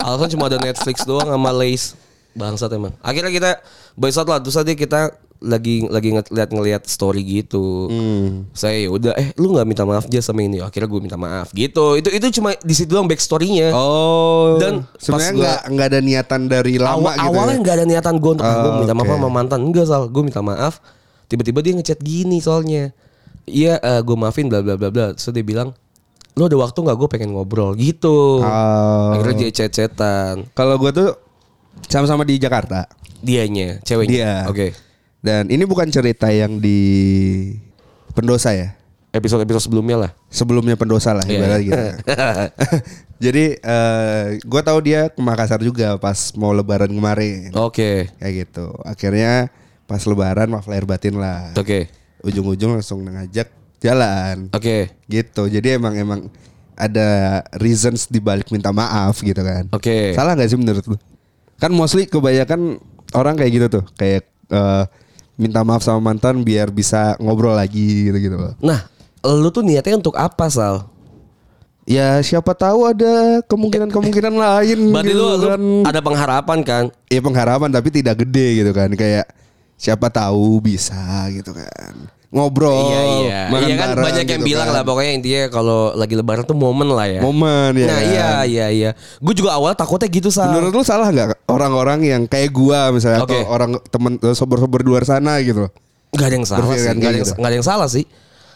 Alasan 0.00 0.28
cuma 0.32 0.48
ada 0.48 0.56
Netflix 0.56 1.04
doang 1.04 1.28
sama 1.28 1.50
Lace 1.52 1.92
Bangsat 2.36 2.70
emang. 2.76 2.92
Akhirnya 3.00 3.32
kita 3.32 3.50
out 3.96 4.28
lah 4.28 4.38
Terus 4.44 4.56
tadi 4.60 4.76
kita 4.76 5.10
lagi 5.36 5.84
lagi 5.84 6.16
ngeliat 6.16 6.48
ngeliat 6.48 6.82
story 6.88 7.20
gitu. 7.20 7.92
Hmm. 7.92 8.48
saya 8.56 8.80
ya 8.80 8.88
udah 8.88 9.12
eh 9.20 9.36
lu 9.36 9.52
nggak 9.52 9.66
minta 9.68 9.84
maaf 9.84 10.08
aja 10.08 10.20
sama 10.24 10.40
ini. 10.44 10.64
Akhirnya 10.64 10.88
gue 10.88 11.00
minta 11.00 11.18
maaf 11.20 11.52
gitu. 11.52 11.96
Itu 12.00 12.08
itu 12.08 12.40
cuma 12.40 12.56
di 12.56 12.74
situ 12.76 12.92
doang 12.96 13.08
backstorynya. 13.08 13.72
Oh. 13.76 14.56
Dan 14.56 14.88
sebenarnya 14.96 15.32
nggak 15.36 15.60
nggak 15.76 15.86
ada 15.92 16.00
niatan 16.00 16.40
dari 16.48 16.80
lama 16.80 16.96
Awal, 17.00 17.14
gitu. 17.16 17.26
awalnya 17.28 17.56
ya? 17.56 17.60
nggak 17.60 17.74
ada 17.76 17.84
niatan 17.84 18.14
gue 18.16 18.32
untuk 18.32 18.46
ah, 18.48 18.56
gue 18.56 18.70
Oh, 18.72 18.78
minta 18.80 18.94
maaf 18.96 19.08
oke. 19.08 19.16
sama 19.16 19.28
mantan. 19.28 19.60
Enggak 19.60 19.86
sal. 19.88 20.02
Gue 20.08 20.22
minta 20.24 20.40
maaf. 20.40 20.80
Tiba-tiba 21.28 21.58
dia 21.60 21.72
ngechat 21.76 22.00
gini 22.00 22.40
soalnya. 22.40 22.96
Iya 23.46 23.78
gue 24.00 24.16
maafin 24.16 24.48
bla 24.48 24.64
bla 24.64 24.80
bla 24.80 24.88
bla. 24.88 25.06
So 25.20 25.30
dia 25.36 25.44
bilang 25.44 25.76
lu 26.36 26.44
ada 26.48 26.56
waktu 26.56 26.78
nggak? 26.80 26.96
Gue 26.96 27.08
pengen 27.12 27.36
ngobrol. 27.36 27.76
Gitu. 27.76 28.40
Oh. 28.40 29.12
akhirnya 29.12 29.48
dia 29.48 29.50
chat-chatan. 29.52 30.48
Kalau 30.56 30.80
gua 30.80 30.92
tuh 30.96 31.25
sama-sama 31.84 32.22
di 32.22 32.36
Jakarta. 32.36 32.88
dianya 33.18 33.80
ceweknya 33.82 34.16
Dia. 34.16 34.34
oke 34.46 34.68
Dan 35.18 35.48
ini 35.48 35.64
bukan 35.64 35.88
cerita 35.88 36.28
yang 36.28 36.56
di 36.56 36.78
pendosa 38.12 38.52
ya. 38.52 38.76
episode 39.10 39.42
episode 39.42 39.64
sebelumnya 39.64 39.96
lah 39.98 40.10
Sebelumnya 40.28 40.76
pendosa 40.76 41.10
lah 41.10 41.24
Iya, 41.24 41.36
ibarat 41.36 41.60
gitu. 41.60 41.84
Jadi 43.24 43.44
eh 43.56 44.24
gue 44.38 44.60
tahu 44.62 44.78
dia 44.80 45.08
ke 45.08 45.16
Makassar 45.18 45.58
juga 45.58 45.96
pas 45.96 46.14
mau 46.34 46.52
lebaran 46.52 46.86
kemarin. 46.86 47.48
oke 47.50 48.12
Kayak 48.12 48.32
gitu. 48.44 48.76
Akhirnya 48.84 49.48
pas 49.84 50.02
lebaran 50.02 50.46
maaf 50.46 50.68
lahir 50.68 50.84
batin 50.84 51.16
lah. 51.16 51.50
oke 51.54 51.88
Ujung-ujung 52.20 52.76
langsung 52.76 53.00
ngajak 53.02 53.48
jalan. 53.78 54.52
oke 54.52 54.92
Gitu. 55.08 55.42
Jadi 55.48 55.68
emang 55.72 55.96
emang 55.96 56.20
ada 56.76 57.40
reasons 57.56 58.04
di 58.04 58.20
balik 58.20 58.52
minta 58.52 58.68
maaf 58.68 59.16
gitu 59.18 59.40
kan. 59.40 59.64
Oke. 59.72 60.12
Salah 60.12 60.36
gak 60.36 60.46
sih 60.46 60.60
menurut 60.60 60.84
lu? 60.84 61.00
Kan 61.56 61.72
mostly 61.72 62.04
kebanyakan 62.04 62.76
orang 63.12 63.34
kayak 63.36 63.52
gitu 63.52 63.66
tuh, 63.80 63.84
kayak 63.96 64.28
eh, 64.50 64.84
minta 65.36 65.60
maaf 65.60 65.84
sama 65.84 66.00
mantan 66.00 66.40
biar 66.40 66.72
bisa 66.72 67.14
ngobrol 67.20 67.52
lagi 67.52 68.08
gitu-gitu 68.08 68.36
loh. 68.40 68.54
nah 68.56 68.88
lu 69.20 69.52
tuh 69.52 69.60
niatnya 69.60 70.00
untuk 70.00 70.16
apa 70.16 70.48
sal 70.48 70.88
Ya 71.86 72.18
siapa 72.18 72.50
tahu 72.50 72.82
ada 72.82 73.38
kemungkinan-kemungkinan 73.46 74.34
lain 74.42 74.78
berarti 74.90 75.14
gitu 75.14 75.22
lu, 75.22 75.38
lu 75.38 75.46
kan. 75.54 75.62
ada 75.86 76.00
pengharapan 76.02 76.58
kan 76.66 76.84
Ya 77.06 77.22
pengharapan 77.22 77.70
tapi 77.70 77.94
tidak 77.94 78.26
gede 78.26 78.58
gitu 78.58 78.72
kan. 78.74 78.90
Kayak 78.90 79.30
siapa 79.78 80.10
tahu 80.10 80.58
bisa 80.58 81.30
gitu 81.30 81.54
kan. 81.54 81.94
Ngobrol, 82.26 82.90
iya 82.90 83.02
iya 83.22 83.40
makan 83.48 83.68
iya 83.70 83.74
kan 83.76 83.88
bareng 83.88 84.04
banyak 84.04 84.24
yang 84.26 84.40
gitu 84.42 84.48
bilang 84.50 84.66
kan. 84.66 84.74
lah 84.74 84.82
pokoknya 84.82 85.12
intinya 85.14 85.42
kalau 85.46 85.80
lagi 85.94 86.14
lebaran 86.14 86.42
tuh 86.42 86.58
momen 86.58 86.88
lah 86.90 87.06
ya 87.06 87.20
Momen 87.22 87.70
ya. 87.72 87.86
nah 87.86 87.96
kan? 87.96 88.10
iya 88.10 88.28
iya 88.44 88.66
iya 88.68 88.90
gue 89.22 89.34
juga 89.34 89.54
awal 89.54 89.72
takutnya 89.72 90.10
gitu 90.10 90.28
sal 90.28 90.50
Menurut 90.50 90.74
lu 90.74 90.82
salah 90.82 91.08
nggak 91.08 91.46
orang-orang 91.46 92.02
yang 92.02 92.22
kayak 92.26 92.50
gua 92.50 92.90
misalnya 92.90 93.22
Oke. 93.22 93.38
atau 93.38 93.46
orang 93.46 93.70
temen 93.86 94.12
sober-sober 94.34 94.82
di 94.82 94.88
luar 94.90 95.02
sana 95.02 95.38
gitu? 95.38 95.70
Gak 96.12 96.26
ada 96.26 96.34
yang 96.34 96.44
salah 96.44 96.60
Berpikir 96.64 96.82
sih, 96.82 96.88
kan 96.88 96.96
gak 96.96 97.02
ada, 97.02 97.06
yang, 97.06 97.22
gitu. 97.22 97.32
nggak 97.36 97.46
ada 97.46 97.56
yang 97.56 97.66
salah 97.66 97.88
sih. 97.88 98.04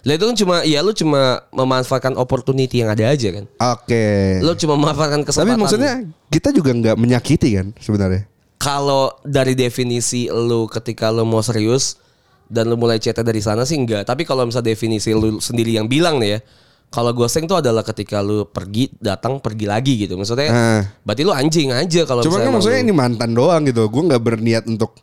Lah 0.00 0.12
itu 0.16 0.24
kan 0.24 0.34
cuma 0.34 0.54
ya 0.64 0.80
lu 0.80 0.90
cuma 0.90 1.20
memanfaatkan 1.50 2.16
opportunity 2.16 2.80
yang 2.80 2.88
ada 2.88 3.04
aja 3.06 3.28
kan. 3.30 3.44
Oke. 3.70 4.40
Lu 4.40 4.56
cuma 4.56 4.74
memanfaatkan 4.74 5.20
Tapi 5.20 5.28
kesempatan. 5.30 5.58
maksudnya 5.58 5.92
kita 6.28 6.50
juga 6.50 6.70
nggak 6.72 6.96
menyakiti 6.96 7.48
kan 7.54 7.70
sebenarnya. 7.76 8.26
kalau 8.56 9.14
dari 9.22 9.52
definisi 9.52 10.26
lu 10.26 10.66
ketika 10.66 11.08
lu 11.08 11.22
mau 11.22 11.40
serius 11.40 11.96
dan 12.50 12.66
lu 12.66 12.74
mulai 12.74 12.98
chatnya 12.98 13.22
dari 13.22 13.38
sana 13.38 13.62
sih 13.62 13.78
enggak. 13.78 14.02
Tapi 14.02 14.26
kalau 14.26 14.42
misalnya 14.42 14.74
definisi 14.74 15.14
lu 15.14 15.38
sendiri 15.38 15.78
yang 15.78 15.86
bilang 15.86 16.18
nih 16.18 16.30
ya, 16.36 16.40
Kalau 16.90 17.14
ghosting 17.14 17.46
tuh 17.46 17.62
adalah 17.62 17.86
ketika 17.86 18.18
lu 18.18 18.50
pergi, 18.50 18.90
datang, 18.98 19.38
pergi 19.38 19.62
lagi 19.62 19.94
gitu. 19.94 20.18
Maksudnya, 20.18 20.50
Ah. 20.50 20.82
berarti 21.06 21.22
lu 21.22 21.30
anjing 21.30 21.70
aja 21.70 22.02
kalau 22.02 22.18
Cuma 22.26 22.42
kan 22.42 22.50
maksudnya 22.50 22.82
emang 22.82 22.90
ini 22.90 22.94
mantan 22.98 23.30
doang 23.30 23.62
gitu. 23.62 23.86
Gue 23.86 24.10
nggak 24.10 24.18
berniat 24.18 24.66
untuk 24.66 24.98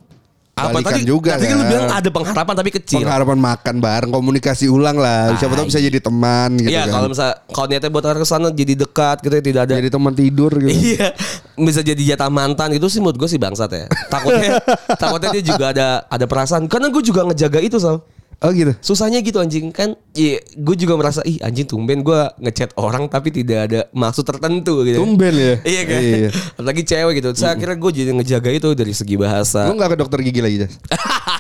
Apa 0.57 0.79
tadi? 0.81 1.05
juga. 1.05 1.37
Tadi 1.37 1.45
kan 1.45 1.55
lu 1.55 1.63
kan. 1.63 1.69
bilang 1.69 1.85
ada 1.93 2.09
pengharapan 2.09 2.53
tapi 2.57 2.69
kecil. 2.73 2.97
pengharapan 3.05 3.37
makan 3.37 3.75
bareng, 3.77 4.09
komunikasi 4.09 4.65
ulang 4.65 4.97
lah. 4.97 5.37
Siapa 5.37 5.53
tahu 5.53 5.69
bisa 5.69 5.77
jadi 5.77 5.99
teman 6.01 6.57
gitu 6.57 6.73
Iya, 6.73 6.89
kan. 6.89 6.97
kalau 6.97 7.07
misalnya 7.13 7.35
kalau 7.53 7.67
niatnya 7.69 7.89
buat 7.93 8.03
ke 8.09 8.25
sana 8.25 8.47
jadi 8.49 8.73
dekat 8.73 9.17
gitu 9.21 9.33
ya, 9.37 9.43
tidak 9.45 9.61
ada. 9.69 9.73
jadi 9.77 9.89
teman 9.93 10.13
tidur 10.17 10.51
gitu. 10.57 10.73
Iya, 10.87 11.13
bisa 11.61 11.81
jadi 11.85 12.01
jatah 12.15 12.31
mantan 12.33 12.73
itu 12.73 12.89
sih 12.89 12.97
menurut 12.97 13.21
gue 13.21 13.29
sih 13.29 13.37
bangsat 13.37 13.69
ya. 13.69 13.85
Takutnya, 14.09 14.57
takutnya 15.01 15.29
dia 15.37 15.43
juga 15.45 15.65
ada 15.69 15.87
ada 16.09 16.25
perasaan. 16.25 16.65
Karena 16.65 16.89
gue 16.89 17.03
juga 17.05 17.21
ngejaga 17.27 17.59
itu 17.61 17.77
sal. 17.77 18.01
Oh 18.37 18.53
gitu. 18.53 18.69
Susahnya 18.85 19.17
gitu 19.25 19.41
anjing 19.41 19.73
kan. 19.73 19.97
Iya, 20.13 20.45
gue 20.53 20.75
juga 20.77 20.93
merasa 20.93 21.25
ih 21.25 21.41
anjing 21.41 21.65
tumben 21.65 22.05
gue 22.05 22.21
ngechat 22.37 22.77
orang 22.77 23.09
tapi 23.09 23.33
tidak 23.33 23.59
ada 23.65 23.79
maksud 23.89 24.29
tertentu 24.29 24.85
gitu. 24.85 25.01
Tumben 25.01 25.33
ya. 25.33 25.53
Iya 25.73 25.81
kan. 25.89 26.01
Iya. 26.01 26.29
Apalagi 26.53 26.81
cewek 26.85 27.13
gitu. 27.17 27.29
Saya 27.33 27.57
akhirnya 27.57 27.77
gue 27.81 27.91
jadi 27.97 28.11
ngejaga 28.13 28.49
itu 28.53 28.69
dari 28.77 28.93
segi 28.93 29.17
bahasa. 29.17 29.65
Lu 29.65 29.73
nggak 29.73 29.89
ke 29.89 29.97
dokter 29.97 30.19
gigi 30.21 30.41
lagi, 30.45 30.57
Jas? 30.65 30.73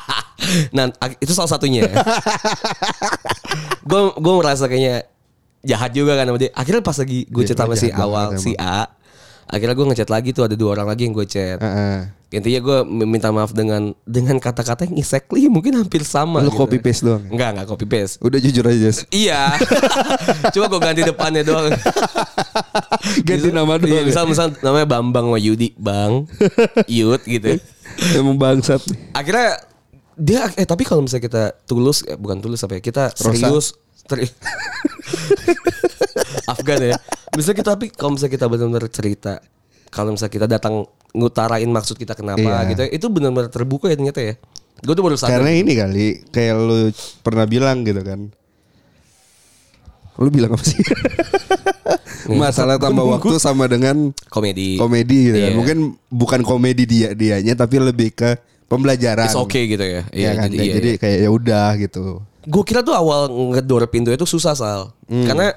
nah 0.75 0.89
itu 1.21 1.31
salah 1.37 1.53
satunya. 1.53 1.85
Gue 3.87 4.11
gue 4.19 4.33
merasa 4.35 4.67
kayaknya 4.67 5.07
jahat 5.63 5.93
juga 5.93 6.17
kan 6.17 6.27
sama 6.27 6.37
dia. 6.41 6.51
Akhirnya 6.57 6.83
pas 6.83 6.97
lagi 6.97 7.29
gue 7.29 7.43
Iya, 7.45 7.49
chat 7.53 7.57
sama 7.61 7.75
si 7.77 7.87
awal 7.93 8.27
si 8.41 8.51
A. 8.57 8.89
Akhirnya 9.47 9.77
gue 9.77 9.85
ngechat 9.93 10.09
lagi 10.11 10.35
tuh 10.35 10.49
ada 10.49 10.59
dua 10.59 10.75
orang 10.75 10.91
lagi 10.91 11.07
yang 11.07 11.13
gue 11.15 11.27
chat. 11.29 11.61
Heeh. 11.61 12.16
Intinya 12.27 12.59
gue 12.59 12.77
minta 13.07 13.31
maaf 13.31 13.55
dengan 13.55 13.95
dengan 14.03 14.35
kata-kata 14.35 14.83
yang 14.83 14.99
exactly 14.99 15.47
mungkin 15.47 15.79
hampir 15.79 16.03
sama. 16.03 16.43
Lu 16.43 16.51
gitu. 16.51 16.59
copy 16.59 16.77
paste 16.83 17.07
doang. 17.07 17.23
Enggak 17.31 17.55
enggak 17.55 17.67
copy 17.71 17.85
paste. 17.87 18.19
Udah 18.19 18.35
jujur 18.35 18.67
aja, 18.67 18.91
Jas. 18.91 19.07
Iya. 19.15 19.55
Cuma 20.53 20.67
gue 20.67 20.79
ganti 20.83 21.01
depannya 21.07 21.47
doang. 21.47 21.71
Ganti 23.27 23.47
nama 23.47 23.79
doang. 23.79 23.87
Iya, 23.87 24.01
ya? 24.03 24.07
misal 24.11 24.23
misal 24.27 24.51
namanya 24.59 24.87
Bambang 24.91 25.31
sama 25.31 25.39
Yudi, 25.39 25.71
Bang, 25.79 26.27
Yud 26.91 27.23
gitu. 27.23 27.63
Emang 28.19 28.35
bangsat. 28.35 28.83
Akhirnya 29.15 29.63
dia 30.19 30.51
eh 30.59 30.67
tapi 30.67 30.83
kalau 30.83 31.07
misalnya 31.07 31.23
kita 31.31 31.43
tulus 31.63 32.03
eh, 32.03 32.19
bukan 32.19 32.43
tulus 32.43 32.59
apa 32.65 32.75
ya 32.75 32.81
kita 32.83 33.13
serius 33.15 33.77
teri- 34.03 34.33
Afgan 36.51 36.91
ya. 36.91 36.95
Misalnya 37.39 37.57
kita 37.63 37.69
tapi 37.71 37.87
kalau 37.95 38.19
misalnya 38.19 38.33
kita 38.35 38.45
benar-benar 38.51 38.85
cerita 38.91 39.39
kalau 39.87 40.13
misalnya 40.13 40.33
kita 40.33 40.47
datang 40.51 40.83
ngutarain 41.11 41.67
maksud 41.67 41.95
kita 41.95 42.13
kenapa 42.13 42.41
Iya. 42.41 42.69
gitu 42.69 42.81
ya, 42.83 42.89
itu 42.91 43.05
benar-benar 43.07 43.47
terbuka 43.47 43.87
ya 43.87 43.95
ternyata 43.95 44.19
ya. 44.19 44.33
Gue 44.77 44.93
tuh 44.93 45.01
baru 45.01 45.15
sadar. 45.15 45.39
Karena 45.39 45.51
ini 45.51 45.73
kali 45.73 46.05
kayak 46.27 46.53
lu 46.55 46.79
pernah 47.19 47.45
bilang 47.45 47.81
gitu 47.81 48.01
kan. 48.01 48.29
Lu 50.17 50.29
bilang 50.29 50.53
apa 50.53 50.61
sih? 50.61 50.77
Masalah 52.27 52.75
tambah 52.75 53.05
waktu 53.07 53.37
sama 53.37 53.65
dengan 53.65 54.11
komedi. 54.27 54.75
komedi 54.75 55.31
gitu 55.31 55.37
Iya. 55.37 55.45
kan. 55.49 55.53
Mungkin 55.55 55.77
bukan 56.09 56.41
komedi 56.41 56.83
dia 56.83 57.09
dianya 57.13 57.53
tapi 57.55 57.79
lebih 57.79 58.11
ke 58.11 58.35
pembelajaran. 58.67 59.25
It's 59.25 59.37
okay 59.37 59.65
gitu 59.65 59.81
ya. 59.81 60.01
Iya 60.11 60.31
kan. 60.35 60.49
jadi, 60.51 60.57
iya, 60.59 60.73
jadi 60.75 60.89
iya. 60.93 60.99
kayak 60.99 61.17
ya 61.21 61.29
udah 61.31 61.67
gitu. 61.79 62.05
Gue 62.43 62.63
kira 62.63 62.79
tuh 62.79 62.93
awal 62.93 63.27
ngedor 63.51 63.87
pintu 63.87 64.07
itu 64.09 64.23
susah 64.23 64.53
sal, 64.53 64.95
Hmm. 65.05 65.27
karena 65.27 65.51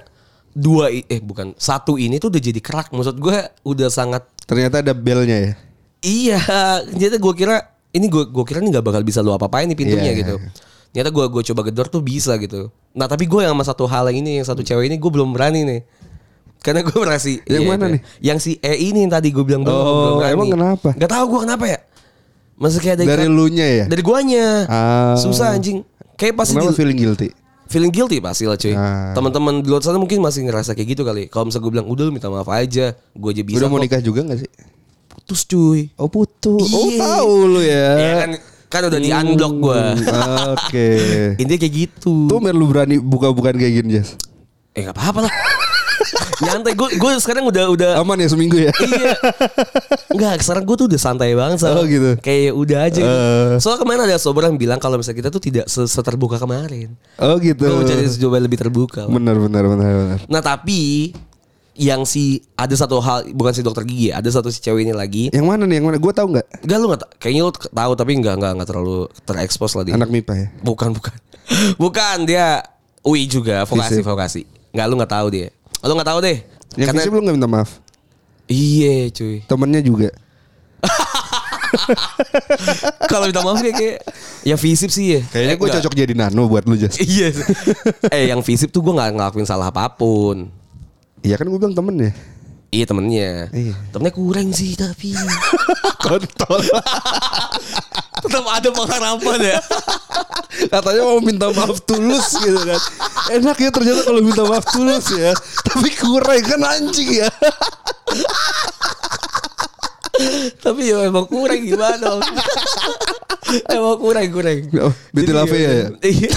dua 0.50 0.90
eh 0.90 1.22
bukan 1.22 1.54
satu 1.54 1.94
ini 1.94 2.18
tuh 2.18 2.30
udah 2.30 2.42
jadi 2.42 2.60
kerak. 2.60 2.90
Maksud 2.90 3.16
gue 3.16 3.36
udah 3.64 3.88
sangat 3.88 4.26
Ternyata 4.50 4.82
ada 4.82 4.90
belnya 4.90 5.38
ya. 5.38 5.52
iya. 6.02 6.40
Jadi 6.90 7.16
gue 7.16 7.34
kira 7.34 7.62
ini 7.90 8.06
gue 8.06 8.24
gue 8.24 8.44
kira 8.44 8.58
ini 8.58 8.68
nggak 8.68 8.82
bakal 8.82 9.02
bisa 9.02 9.22
lu 9.22 9.30
apa 9.30 9.46
apain 9.46 9.64
nih 9.64 9.78
pintunya 9.78 10.10
Iya, 10.10 10.18
gitu. 10.18 10.34
iya. 10.36 10.50
Ternyata 10.90 11.10
gue 11.10 11.24
gue 11.30 11.42
coba 11.54 11.60
gedor 11.62 11.86
tuh 11.86 12.02
bisa 12.02 12.34
gitu. 12.36 12.66
Nah 12.90 13.06
tapi 13.06 13.24
gue 13.24 13.40
yang 13.40 13.54
sama 13.54 13.62
satu 13.62 13.86
hal 13.86 14.10
yang 14.10 14.18
ini 14.20 14.42
yang 14.42 14.46
satu 14.46 14.60
cewek 14.60 14.90
ini 14.90 14.98
gue 14.98 15.06
belum 15.08 15.30
berani 15.30 15.62
nih. 15.62 15.80
Karena 16.60 16.82
gue 16.82 16.92
merasa 16.92 17.30
Yang 17.46 17.62
mana 17.64 17.84
nih? 17.88 18.00
Yang 18.20 18.38
si 18.42 18.50
E 18.58 18.74
ini 18.76 19.00
yang 19.00 19.12
tadi 19.12 19.30
gue 19.30 19.40
bilang 19.40 19.62
belum, 19.62 19.72
Oh, 19.72 19.86
belum 19.86 20.14
berani. 20.20 20.34
emang 20.34 20.48
kenapa? 20.50 20.88
Gak 20.92 21.08
tahu 21.08 21.24
gue 21.30 21.40
kenapa 21.46 21.64
ya. 21.64 21.78
Ada 22.60 23.00
Dari 23.00 23.24
ikat- 23.24 23.32
lunya 23.32 23.66
ya. 23.72 23.84
dari 23.88 24.02
guanya. 24.04 24.46
Ah. 24.68 25.16
Susah 25.16 25.56
anjing. 25.56 25.80
Kayak 26.20 26.36
pasti 26.36 26.52
Kenapa 26.52 26.74
di- 26.74 26.76
feeling 26.76 26.98
guilty? 27.00 27.28
Feeling 27.70 27.94
guilty 27.94 28.18
pasti 28.18 28.44
lah 28.44 28.58
cuy. 28.58 28.74
Ah. 28.74 29.14
Teman-teman 29.14 29.62
di 29.62 29.70
luar 29.70 29.80
sana 29.80 29.96
mungkin 29.96 30.18
masih 30.18 30.42
ngerasa 30.44 30.74
kayak 30.74 30.98
gitu 30.98 31.02
kali. 31.06 31.30
Kalau 31.30 31.46
misalnya 31.46 31.64
gue 31.64 31.72
bilang 31.78 31.88
udah 31.88 32.04
lu 32.04 32.12
minta 32.12 32.26
maaf 32.26 32.50
aja, 32.50 32.92
gue 32.92 33.30
aja 33.30 33.42
bisa 33.46 33.62
Udah 33.62 33.68
mau 33.70 33.78
kok." 33.78 33.84
nikah 33.86 34.00
juga 34.02 34.20
gak 34.26 34.40
sih? 34.42 34.50
putus 35.10 35.46
cuy. 35.46 35.80
Oh 35.94 36.10
putus. 36.10 36.66
Oh 36.74 36.90
Iya. 36.90 36.98
tahu 36.98 37.34
lu 37.46 37.60
ya. 37.62 37.88
Ya 37.94 38.12
kan 38.18 38.30
kan 38.66 38.82
udah 38.90 38.98
di 38.98 39.10
unblock 39.10 39.54
gue. 39.62 39.78
Hmm, 39.78 40.54
Oke. 40.58 40.88
Intinya 41.42 41.58
kayak 41.62 41.74
gitu. 41.74 42.14
Tuh 42.26 42.38
lu 42.50 42.66
berani 42.66 42.98
buka-bukan 42.98 43.54
kayak 43.54 43.72
gini, 43.78 44.02
Jas. 44.02 44.18
Eh 44.74 44.82
nggak 44.82 44.94
apa-apa 44.94 45.30
lah. 45.30 45.32
Nyantai 46.40 46.72
gue 46.72 46.88
gue 46.96 47.10
sekarang 47.18 47.44
udah 47.46 47.64
udah 47.68 47.90
Aman 47.98 48.16
ya 48.16 48.28
seminggu 48.28 48.56
ya? 48.56 48.72
iya. 48.80 49.14
Enggak, 50.10 50.42
sekarang 50.42 50.64
gue 50.64 50.76
tuh 50.76 50.86
udah 50.90 51.00
santai 51.00 51.32
banget 51.32 51.62
Sal. 51.62 51.76
Oh, 51.76 51.84
gitu. 51.84 52.18
Kayak 52.18 52.52
udah 52.52 52.78
aja 52.82 53.00
gitu. 53.00 53.06
Eh. 53.06 53.52
Soalnya 53.58 53.80
kemarin 53.80 54.00
ada 54.04 54.16
sober 54.16 54.42
yang 54.44 54.56
bilang 54.56 54.76
kalau 54.76 54.96
misalnya 54.96 55.18
kita 55.18 55.30
tuh 55.30 55.38
tidak 55.38 55.66
se- 55.66 55.86
seterbuka 55.86 56.36
kemarin. 56.36 56.96
Oh 57.16 57.36
gitu. 57.36 57.62
Gue 57.62 57.76
menjadi 57.80 58.04
coba 58.18 58.36
lebih 58.38 58.58
terbuka. 58.58 59.06
Benar 59.06 59.36
benar 59.38 59.64
benar 59.66 59.92
benar. 59.96 60.18
Nah 60.26 60.40
tapi 60.40 61.12
yang 61.80 62.04
si 62.04 62.44
ada 62.54 62.74
satu 62.74 63.00
hal 63.00 63.30
bukan 63.32 63.56
si 63.56 63.62
dokter 63.62 63.86
gigi 63.86 64.12
ya, 64.12 64.20
ada 64.20 64.28
satu 64.28 64.52
si 64.52 64.60
cewek 64.60 64.84
ini 64.84 64.92
lagi. 64.92 65.32
Yang 65.32 65.46
mana 65.46 65.64
nih? 65.64 65.80
Yang 65.80 65.86
mana? 65.86 65.96
Gue 65.96 66.12
tahu 66.12 66.26
nggak? 66.36 66.46
Enggak 66.66 66.76
lu 66.76 66.86
enggak 66.90 67.00
kayaknya 67.16 67.42
lu 67.46 67.52
tahu 67.54 67.92
tapi 67.94 68.10
enggak 68.18 68.34
enggak 68.36 68.52
enggak 68.58 68.68
terlalu 68.68 68.96
terekspos 69.24 69.72
lah 69.78 69.84
dia. 69.86 69.94
Anak 69.96 70.10
MIPA 70.12 70.34
ya. 70.34 70.46
Bukan 70.60 70.90
bukan. 70.92 71.14
Bukan 71.82 72.16
dia 72.24 72.62
UI 73.02 73.24
juga 73.26 73.64
vokasi 73.64 73.98
Fisip. 73.98 74.04
vokasi. 74.04 74.42
Enggak 74.70 74.86
lu 74.86 74.94
enggak 75.00 75.12
tahu 75.14 75.26
dia. 75.32 75.48
Lu 75.80 75.92
enggak 75.92 76.08
tahu 76.08 76.20
deh. 76.20 76.38
Yang 76.76 76.86
Karena 76.86 77.00
fisik 77.00 77.10
belum 77.10 77.22
nggak 77.26 77.36
minta 77.36 77.50
maaf. 77.50 77.70
iya 78.46 79.08
cuy. 79.10 79.42
Temennya 79.44 79.80
juga. 79.80 80.10
Kalau 83.10 83.24
minta 83.26 83.42
maaf 83.42 83.58
kayak, 83.58 83.76
kayak 83.76 83.98
ya 84.42 84.56
visip 84.56 84.90
sih 84.90 85.18
ya. 85.18 85.20
Kayaknya 85.24 85.54
Eh, 85.54 85.58
gue 85.58 85.68
cocok 85.78 85.92
jadi 85.94 86.12
nano 86.14 86.46
buat 86.46 86.66
lu 86.66 86.74
Jas. 86.74 86.98
Iya. 86.98 87.30
eh 88.10 88.30
yang 88.30 88.42
visip 88.42 88.70
tuh 88.70 88.82
gue 88.82 88.92
nggak 88.92 89.14
ngelakuin 89.14 89.46
salah 89.46 89.70
apa 89.70 89.86
pun. 89.88 90.50
Iya 91.22 91.36
kan 91.36 91.46
gue 91.46 91.58
bilang 91.58 91.74
temennya. 91.74 92.10
Iya 92.70 92.84
temennya. 92.86 93.30
Iya. 93.50 93.74
Temennya 93.90 94.14
kurang 94.14 94.48
sih 94.50 94.74
tapi. 94.74 95.14
Kontol. 96.04 96.60
Tetap 98.20 98.44
ada 98.46 98.68
pengharapan 98.68 99.38
ya. 99.40 99.58
Katanya 100.70 101.02
mau 101.06 101.20
minta 101.22 101.46
maaf 101.54 101.78
tulus 101.86 102.36
gitu 102.40 102.60
kan. 102.60 102.80
Enak 103.32 103.56
ya 103.56 103.70
ternyata 103.72 104.00
kalau 104.04 104.20
minta 104.20 104.42
maaf 104.44 104.66
tulus 104.68 105.06
ya. 105.14 105.32
Tapi 105.64 105.88
kurang 105.96 106.42
kan 106.44 106.60
anjing 106.64 107.24
ya. 107.24 107.30
tapi 110.60 110.92
ya 110.92 111.08
emang 111.08 111.24
kurang 111.24 111.64
gimana 111.64 112.20
emang 113.72 113.96
kurang 113.96 114.26
kurang. 114.28 114.58
Jadi 115.16 115.30
Lave 115.32 115.58
ya? 115.58 115.72
Iya. 116.04 116.32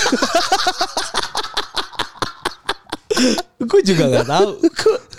gue 3.63 3.81
juga 3.85 4.03
gak 4.19 4.27
tahu. 4.27 4.49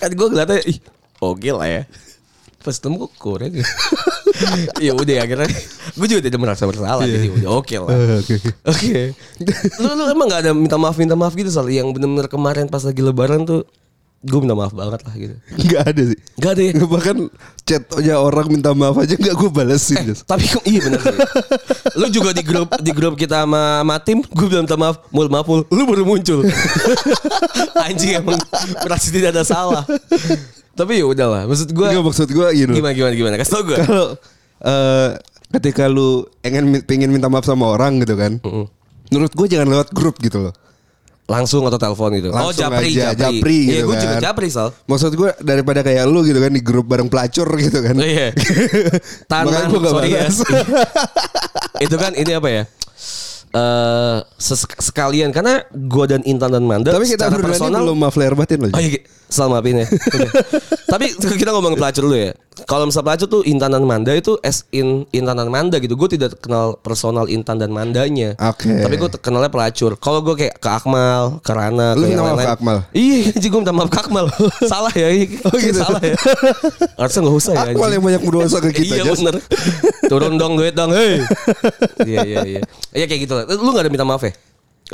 Kan 0.01 0.11
gue 0.13 0.27
ngeliatnya, 0.29 0.61
ih 0.67 0.79
oke 1.23 1.51
lah 1.55 1.69
ya. 1.69 1.83
Pas 2.65 2.77
temu 2.81 2.97
kok 3.05 3.13
kurang 3.21 3.53
ya. 4.81 4.93
udah 4.97 5.15
akhirnya 5.21 5.49
gue 5.95 6.07
juga 6.09 6.21
tidak 6.25 6.41
merasa 6.41 6.65
bersalah 6.65 7.05
jadi 7.05 7.29
udah 7.29 7.51
oke 7.61 7.77
lah. 7.77 7.89
Eh, 7.93 8.17
Oke 8.19 8.35
oke. 8.41 8.49
Oke. 8.73 9.01
lu 9.85 9.89
lu 9.93 10.05
emang 10.09 10.27
gak 10.33 10.49
ada 10.49 10.57
minta 10.57 10.81
maaf 10.81 10.97
minta 10.97 11.13
maaf 11.13 11.37
gitu 11.37 11.53
soal 11.53 11.69
yang 11.69 11.93
benar-benar 11.93 12.25
kemarin 12.27 12.65
pas 12.67 12.81
lagi 12.81 13.05
lebaran 13.05 13.45
tuh 13.45 13.69
gue 14.25 14.41
minta 14.41 14.57
maaf 14.57 14.73
banget 14.73 15.05
lah 15.05 15.13
gitu. 15.13 15.37
Gak 15.69 15.83
ada 15.85 16.03
sih. 16.09 16.19
Gak 16.41 16.51
ada 16.57 16.63
ya. 16.65 16.73
Bahkan 16.97 17.17
chatnya 17.69 18.17
orang 18.17 18.49
minta 18.49 18.73
maaf 18.73 18.97
aja 18.97 19.13
gak 19.13 19.37
gue 19.37 19.51
balesin. 19.53 20.01
Jas. 20.01 20.25
Tapi 20.25 20.49
iya 20.65 20.81
benar 20.89 21.05
sih. 21.05 21.19
Lu 22.01 22.09
juga 22.09 22.33
di 22.33 22.41
grup 22.41 22.73
di 22.81 22.91
grup 22.97 23.15
kita 23.21 23.45
sama, 23.45 23.85
sama 23.85 23.97
tim, 24.01 24.25
gue 24.25 24.47
bilang 24.49 24.65
minta 24.65 24.81
maaf, 24.81 25.05
mul 25.13 25.29
maaful, 25.29 25.69
lu 25.69 25.85
baru 25.85 26.09
muncul. 26.09 26.41
Anjing 27.85 28.25
emang 28.25 28.41
merasa 28.81 29.13
tidak 29.13 29.37
ada 29.37 29.45
salah. 29.45 29.85
Tapi 30.75 30.93
ya 30.99 31.07
udahlah, 31.07 31.47
maksud 31.47 31.71
gue 31.71 31.87
Enggak 31.87 32.05
maksud 32.05 32.29
gue 32.29 32.47
gini. 32.53 32.67
loh. 32.67 32.77
gimana 32.77 32.93
gimana 32.93 33.15
gimana 33.15 33.35
kasih 33.39 33.53
tau 33.53 33.63
gue. 33.63 33.79
Kalau 33.79 34.09
eh, 34.61 35.09
ketika 35.53 35.87
lu 35.87 36.27
ingin 36.41 36.83
pengen 36.83 37.11
minta 37.11 37.31
maaf 37.31 37.43
sama 37.43 37.69
orang 37.69 38.03
gitu 38.03 38.15
kan. 38.15 38.43
Menurut 39.09 39.31
gue 39.31 39.47
jangan 39.47 39.71
lewat 39.71 39.95
grup 39.95 40.19
gitu 40.19 40.43
loh. 40.43 40.55
Langsung 41.25 41.65
atau 41.65 41.81
telepon 41.81 42.13
gitu. 42.15 42.29
oh 42.29 42.37
Langsung 42.53 42.69
japri 42.69 42.93
aja, 42.93 43.17
japri. 43.17 43.41
japri 43.41 43.59
Iya 43.65 43.73
gitu 43.73 43.87
gue 43.87 43.97
juga 43.97 44.13
kan. 44.13 44.23
japri 44.23 44.49
sal. 44.51 44.69
Maksud 44.85 45.13
gue 45.15 45.31
daripada 45.41 45.81
kayak 45.81 46.05
lu 46.05 46.21
gitu 46.21 46.37
kan 46.37 46.53
di 46.53 46.61
grup 46.61 46.85
bareng 46.85 47.09
pelacur 47.09 47.49
gitu 47.57 47.81
kan. 47.81 47.97
Oh, 47.97 48.05
iya. 48.05 48.29
Tanan, 49.31 49.73
sorry 49.73 50.11
ya. 50.13 50.29
Itu 51.87 51.97
kan 51.97 52.13
ini 52.13 52.29
apa 52.29 52.49
ya? 52.51 52.63
Eh 53.55 54.19
ses- 54.35 54.67
sekalian 54.83 55.31
karena 55.31 55.63
gue 55.71 56.05
dan 56.11 56.27
Intan 56.27 56.51
dan 56.51 56.67
Manda 56.67 56.91
Tapi 56.91 57.07
kita 57.07 57.31
secara 57.31 57.39
personal 57.39 57.87
belum 57.87 57.99
maaf 58.03 58.19
lahir 58.19 58.35
batin 58.35 58.67
loh. 58.67 58.75
Oh 58.75 58.83
iya, 58.83 58.99
selalu 59.31 59.51
maafin 59.55 59.77
ya. 59.79 59.87
Tapi 60.93 61.07
kita 61.39 61.55
ngomongin 61.55 61.79
pelacur 61.79 62.03
dulu 62.11 62.19
ya. 62.19 62.35
Kalau 62.63 62.87
misalnya 62.87 63.11
pelacur 63.11 63.27
tuh 63.27 63.43
Intan 63.43 63.75
dan 63.75 63.83
Manda 63.83 64.15
itu 64.15 64.39
as 64.47 64.63
in 64.71 65.03
Intan 65.11 65.35
dan 65.35 65.51
Manda 65.51 65.83
gitu. 65.83 65.99
Gue 65.99 66.07
tidak 66.07 66.39
kenal 66.39 66.79
personal 66.79 67.27
Intan 67.27 67.59
dan 67.59 67.75
Mandanya. 67.75 68.39
Oke. 68.39 68.71
Tapi 68.71 68.95
gue 68.95 69.11
kenalnya 69.19 69.51
pelacur. 69.51 69.99
Kalau 69.99 70.23
gue 70.23 70.39
kayak 70.39 70.63
ke 70.63 70.69
Akmal, 70.71 71.43
ke 71.43 71.51
Rana, 71.51 71.99
Lu 71.99 72.07
ke 72.07 72.15
yang 72.15 72.23
lain-lain. 72.23 72.47
ke 72.47 72.55
Akmal? 72.55 72.79
Iya, 72.95 73.19
jadi 73.35 73.47
gue 73.51 73.61
minta 73.61 73.75
maaf 73.75 73.91
ke 73.91 73.99
Akmal. 73.99 74.31
salah 74.71 74.95
ya. 74.95 75.11
Oh 75.51 75.57
gitu. 75.59 75.79
Salah 75.83 75.99
ya. 75.99 76.15
Harusnya 76.95 77.21
gak 77.27 77.37
usah 77.43 77.53
ya. 77.59 77.63
Akmal 77.75 77.91
yang 77.91 78.05
banyak 78.07 78.23
berdosa 78.23 78.59
ke 78.63 78.71
kita 78.71 78.95
iya 78.99 79.03
bener. 79.03 79.35
Turun 80.07 80.39
dong 80.39 80.55
duit 80.55 80.79
dong, 80.79 80.95
hei. 80.95 81.19
Iya 82.07 82.23
iya 82.23 82.41
iya. 82.47 82.63
Iya 82.95 83.05
kayak 83.11 83.21
gitu 83.27 83.35
lah. 83.35 83.45
Lu 83.51 83.75
gak 83.75 83.83
ada 83.83 83.91
minta 83.91 84.07
maaf 84.07 84.23
ya? 84.23 84.31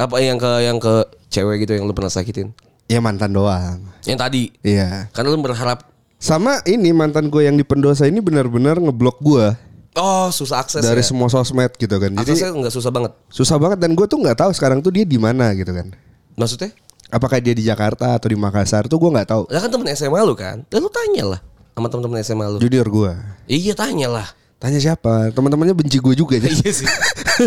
Apa 0.00 0.16
yang 0.24 0.40
ke 0.40 0.50
yang 0.64 0.80
ke 0.80 1.04
cewek 1.28 1.68
gitu 1.68 1.76
yang 1.76 1.84
lu 1.84 1.92
pernah 1.92 2.08
sakitin? 2.08 2.56
Ya 2.88 3.04
mantan 3.04 3.36
doang. 3.36 3.84
Yang 4.08 4.18
tadi. 4.18 4.42
Iya. 4.64 5.12
Karena 5.12 5.28
lu 5.30 5.38
berharap 5.44 5.86
Sama 6.20 6.60
ini 6.64 6.92
mantan 6.92 7.32
gue 7.32 7.48
yang 7.48 7.56
di 7.56 7.64
pendosa 7.64 8.04
ini 8.04 8.20
benar-benar 8.20 8.76
ngeblok 8.76 9.18
gue 9.20 9.46
oh 9.90 10.30
susah 10.30 10.62
akses 10.62 10.80
dari 10.80 11.00
ya. 11.00 11.06
semua 11.08 11.26
sosmed 11.26 11.72
gitu 11.74 11.96
kan. 11.96 12.12
Jadi 12.14 12.30
Aksesnya 12.30 12.52
nggak 12.54 12.70
susah 12.70 12.90
banget. 12.90 13.12
susah 13.26 13.56
banget 13.56 13.78
dan 13.80 13.90
gue 13.92 14.06
tuh 14.06 14.16
nggak 14.16 14.38
tahu 14.38 14.50
sekarang 14.52 14.78
tuh 14.78 14.92
dia 14.92 15.02
di 15.02 15.16
mana 15.16 15.50
gitu 15.52 15.72
kan. 15.72 15.90
Maksudnya? 16.36 16.70
Apakah 17.10 17.42
dia 17.42 17.56
di 17.56 17.64
Jakarta 17.64 18.14
atau 18.14 18.28
di 18.28 18.38
Makassar 18.38 18.86
tuh 18.86 18.96
gue 18.96 19.10
nggak 19.10 19.26
tahu. 19.26 19.42
Ya 19.50 19.58
kan 19.58 19.66
temen 19.66 19.88
SMA 19.90 20.20
lu 20.22 20.36
kan. 20.36 20.62
Dan 20.68 20.78
lu 20.78 20.90
tanya 20.92 21.24
lah 21.26 21.40
sama 21.72 21.88
temen-temen 21.88 22.20
SMA 22.22 22.46
lu. 22.46 22.58
Junior 22.60 22.86
gue. 22.86 23.12
Iya 23.48 23.72
tanya 23.74 24.08
lah. 24.12 24.26
Tanya 24.60 24.76
siapa? 24.76 25.32
Teman-temannya 25.32 25.72
benci 25.72 25.96
gue 25.98 26.14
juga. 26.14 26.36
Jas. 26.44 26.52
iya 26.54 26.70
sih. 26.70 26.88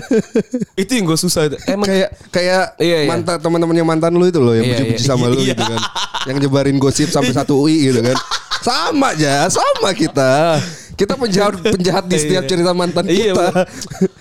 itu 0.82 0.92
yang 0.92 1.06
gue 1.06 1.16
susah. 1.16 1.48
itu. 1.48 1.58
Emang 1.64 1.86
kayak 1.86 2.10
kayak 2.28 2.64
Iya, 2.76 2.98
iya. 3.06 3.10
mantan 3.10 3.38
teman-temannya 3.38 3.86
mantan 3.86 4.12
lu 4.14 4.26
itu 4.26 4.42
loh 4.42 4.52
yang 4.52 4.66
Iya, 4.66 4.72
benci-benci 4.74 5.00
iya. 5.00 5.12
sama 5.14 5.26
lu 5.30 5.40
Iya. 5.40 5.54
gitu 5.54 5.64
kan. 5.64 5.80
Yang 6.28 6.38
nyebarin 6.44 6.78
gosip 6.78 7.08
sampai 7.08 7.32
satu 7.40 7.56
UI 7.56 7.88
gitu 7.88 8.02
kan. 8.02 8.18
Sama 8.62 9.12
aja, 9.12 9.48
sama 9.48 9.90
kita. 9.92 10.62
Kita 10.94 11.16
penjahat 11.16 11.58
penjahat 11.60 12.06
di 12.06 12.16
setiap 12.16 12.44
Iya. 12.44 12.50
cerita 12.50 12.72
mantan 12.72 13.06
Iya, 13.06 13.34
kita. 13.34 13.46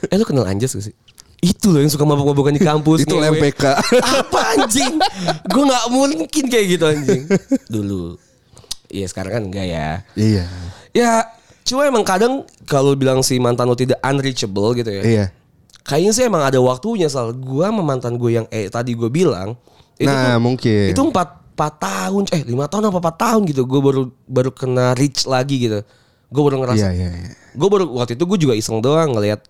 eh 0.08 0.16
lu 0.16 0.24
kenal 0.24 0.46
Anjas 0.46 0.72
gak 0.72 0.84
sih? 0.84 0.94
Itu 1.38 1.68
loh 1.68 1.78
yang 1.78 1.90
suka 1.90 2.02
mabuk-mabukan 2.02 2.50
di 2.50 2.62
kampus. 2.62 3.02
Itu 3.02 3.18
ngewe. 3.18 3.34
LMPK. 3.36 3.64
Apa 3.98 4.40
anjing? 4.56 4.94
Gue 5.44 5.62
gak 5.64 5.84
mungkin 5.90 6.44
kayak 6.46 6.66
gitu 6.70 6.84
anjing. 6.86 7.22
Dulu. 7.66 8.16
Iya 8.86 9.06
sekarang 9.06 9.32
kan 9.32 9.42
enggak 9.44 9.66
ya. 9.66 9.88
iya. 10.14 10.44
Ya 10.92 11.24
cuma 11.62 11.82
emang 11.82 12.02
kadang 12.02 12.44
kalau 12.62 12.92
bilang 12.92 13.20
si 13.20 13.36
mantan 13.36 13.64
lo 13.64 13.74
tidak 13.74 13.98
unreachable 14.00 14.70
gitu 14.72 14.88
ya. 14.88 15.02
Iya. 15.02 15.24
Kayaknya 15.82 16.12
sih 16.12 16.24
emang 16.24 16.42
ada 16.42 16.56
waktunya 16.56 17.10
Sal. 17.10 17.34
Gue 17.34 17.64
sama 17.64 17.82
mantan 17.82 18.14
gue 18.14 18.30
yang 18.32 18.46
eh 18.48 18.68
tadi 18.68 18.94
gue 18.94 19.08
bilang. 19.08 19.58
Itu 19.96 20.06
Nah, 20.06 20.36
tuh- 20.36 20.40
mungkin. 20.40 20.88
Itu 20.88 21.02
empat, 21.04 21.41
empat 21.52 21.72
tahun. 21.78 22.22
Eh 22.32 22.42
lima 22.48 22.66
tahun 22.66 22.88
apa 22.88 22.98
empat 22.98 23.16
tahun 23.20 23.42
gitu. 23.52 23.62
Gue 23.68 23.80
baru 23.84 24.02
baru 24.26 24.50
kena 24.50 24.96
reach 24.96 25.28
lagi 25.28 25.60
gitu. 25.60 25.84
Gue 26.32 26.42
baru 26.48 26.64
ngerasa. 26.64 26.88
Iya, 26.88 26.90
iya, 26.96 27.08
iya. 27.12 27.30
Gue 27.52 27.68
baru 27.68 27.84
waktu 27.92 28.16
itu 28.16 28.24
gue 28.24 28.38
juga 28.48 28.54
iseng 28.56 28.80
doang 28.80 29.12
ngelihat 29.12 29.44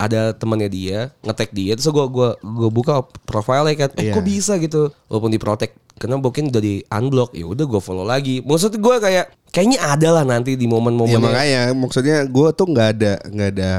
ada 0.00 0.32
temannya 0.32 0.72
dia 0.72 1.12
ngetek 1.20 1.52
dia 1.52 1.76
terus 1.76 1.92
gue 1.92 2.06
gua 2.08 2.32
gua 2.40 2.70
buka 2.72 2.94
profile 3.28 3.68
kan 3.76 3.92
eh 4.00 4.08
Iya. 4.08 4.16
kok 4.16 4.24
bisa 4.24 4.56
gitu 4.56 4.88
walaupun 5.12 5.28
di 5.28 5.36
protect 5.36 5.76
karena 6.00 6.16
mungkin 6.16 6.48
udah 6.48 6.62
di 6.64 6.80
unblock 6.88 7.36
ya 7.36 7.44
udah 7.44 7.68
gue 7.68 7.80
follow 7.84 8.08
lagi 8.08 8.40
maksud 8.40 8.80
gue 8.80 8.96
kayak 8.96 9.28
kayaknya 9.52 9.76
ada 9.84 10.08
lah 10.16 10.24
nanti 10.24 10.56
di 10.56 10.64
Ya 10.64 10.72
momen-momen 10.72 11.20
makanya 11.20 11.76
maksudnya 11.76 12.24
gue 12.24 12.48
tuh 12.56 12.66
nggak 12.72 12.88
ada 12.96 13.12
nggak 13.28 13.48
ada 13.60 13.70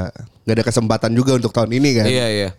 nggak 0.46 0.54
ada 0.62 0.64
kesempatan 0.70 1.10
juga 1.10 1.34
untuk 1.34 1.50
tahun 1.50 1.74
ini 1.74 1.90
kan. 1.98 2.06
iya 2.06 2.26
iya 2.30 2.50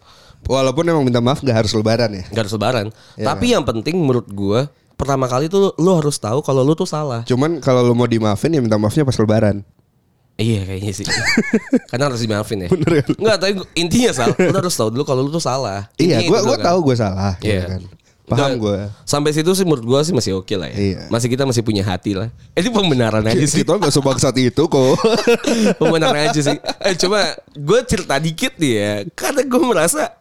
Walaupun 0.43 0.83
emang 0.83 1.07
minta 1.07 1.23
maaf 1.23 1.39
nggak 1.39 1.55
harus 1.63 1.71
lebaran 1.71 2.11
ya. 2.19 2.23
Gak 2.35 2.41
harus 2.43 2.53
lebaran. 2.59 2.91
Iya. 3.15 3.31
Tapi 3.31 3.55
yang 3.55 3.63
penting 3.63 3.95
menurut 3.95 4.27
gua 4.27 4.67
pertama 5.03 5.27
kali 5.27 5.45
tuh 5.45 5.75
lu 5.75 5.91
harus 5.93 6.15
tahu 6.15 6.39
kalau 6.39 6.63
lu 6.63 6.73
tuh 6.73 6.87
salah. 6.87 7.27
Cuman 7.27 7.59
kalau 7.59 7.83
lu 7.83 7.91
mau 7.91 8.07
dimaafin 8.07 8.49
ya 8.49 8.63
minta 8.63 8.79
maafnya 8.79 9.03
pas 9.03 9.15
lebaran. 9.15 9.61
Iya 10.33 10.65
kayaknya 10.65 10.93
sih. 10.95 11.05
Karena 11.93 12.09
harus 12.09 12.23
dimaafin 12.23 12.65
ya. 12.65 12.69
Bener 12.71 13.05
kan? 13.05 13.13
Enggak, 13.19 13.37
tapi 13.37 13.51
gua- 13.59 13.69
intinya 13.75 14.11
salah. 14.15 14.33
Lu 14.39 14.57
harus 14.57 14.73
tahu 14.73 14.89
dulu 14.89 15.03
kalau 15.03 15.21
lu 15.21 15.29
tuh 15.29 15.43
salah. 15.43 15.91
Iya, 15.99 16.23
Intinya 16.23 16.29
gue 16.31 16.39
gue 16.41 16.57
kan. 16.57 16.65
tahu 16.65 16.77
gue 16.89 16.95
salah. 16.97 17.33
Iya. 17.37 17.51
Iya 17.53 17.61
kan. 17.69 17.81
Paham 18.23 18.55
gue. 18.57 18.77
Sampai 19.03 19.29
situ 19.29 19.51
sih 19.51 19.61
menurut 19.61 19.83
gua 19.83 19.99
sih 20.01 20.09
masih 20.09 20.39
oke 20.39 20.55
lah 20.55 20.71
ya. 20.71 20.77
Iya. 20.79 21.01
Masih 21.11 21.27
kita 21.27 21.43
masih 21.43 21.59
punya 21.61 21.83
hati 21.83 22.15
lah. 22.15 22.31
Itu 22.55 22.71
pembenaran 22.71 23.21
aja 23.21 23.45
sih. 23.45 23.61
Kita 23.61 23.77
nggak 23.77 23.93
sebangsat 23.93 24.33
itu 24.39 24.63
kok. 24.63 24.95
pembenaran 25.79 26.31
aja 26.31 26.39
sih. 26.39 26.57
Eh 26.81 26.95
cuma 26.97 27.19
gue 27.51 27.79
cerita 27.85 28.15
dikit 28.17 28.55
nih 28.57 28.73
ya. 28.73 28.91
Karena 29.13 29.43
gue 29.43 29.61
merasa 29.61 30.17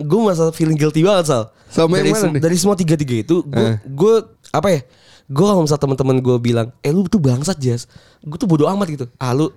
gue 0.00 0.18
merasa 0.18 0.48
feeling 0.50 0.74
guilty 0.74 1.00
banget 1.00 1.24
Sal. 1.26 1.44
Sama 1.66 1.96
yang 1.96 2.02
dari, 2.02 2.10
mana 2.10 2.20
sem- 2.20 2.32
nih? 2.32 2.42
dari 2.42 2.56
semua 2.56 2.74
tiga-tiga 2.74 3.14
itu 3.16 3.36
gue 3.42 3.68
Eh. 3.68 3.76
gue 3.84 4.14
apa 4.50 4.68
ya? 4.68 4.80
Gue 5.26 5.44
kalau 5.44 5.62
misalnya 5.62 5.82
teman-teman 5.84 6.16
gue 6.18 6.36
bilang, 6.36 6.68
"Eh 6.80 6.90
lu 6.90 7.06
tuh 7.06 7.18
bangsat, 7.18 7.54
Jas." 7.56 7.86
Gue 8.18 8.34
tuh 8.34 8.44
bodo 8.44 8.66
amat 8.66 8.90
gitu. 8.90 9.06
Ah 9.14 9.30
lu 9.30 9.54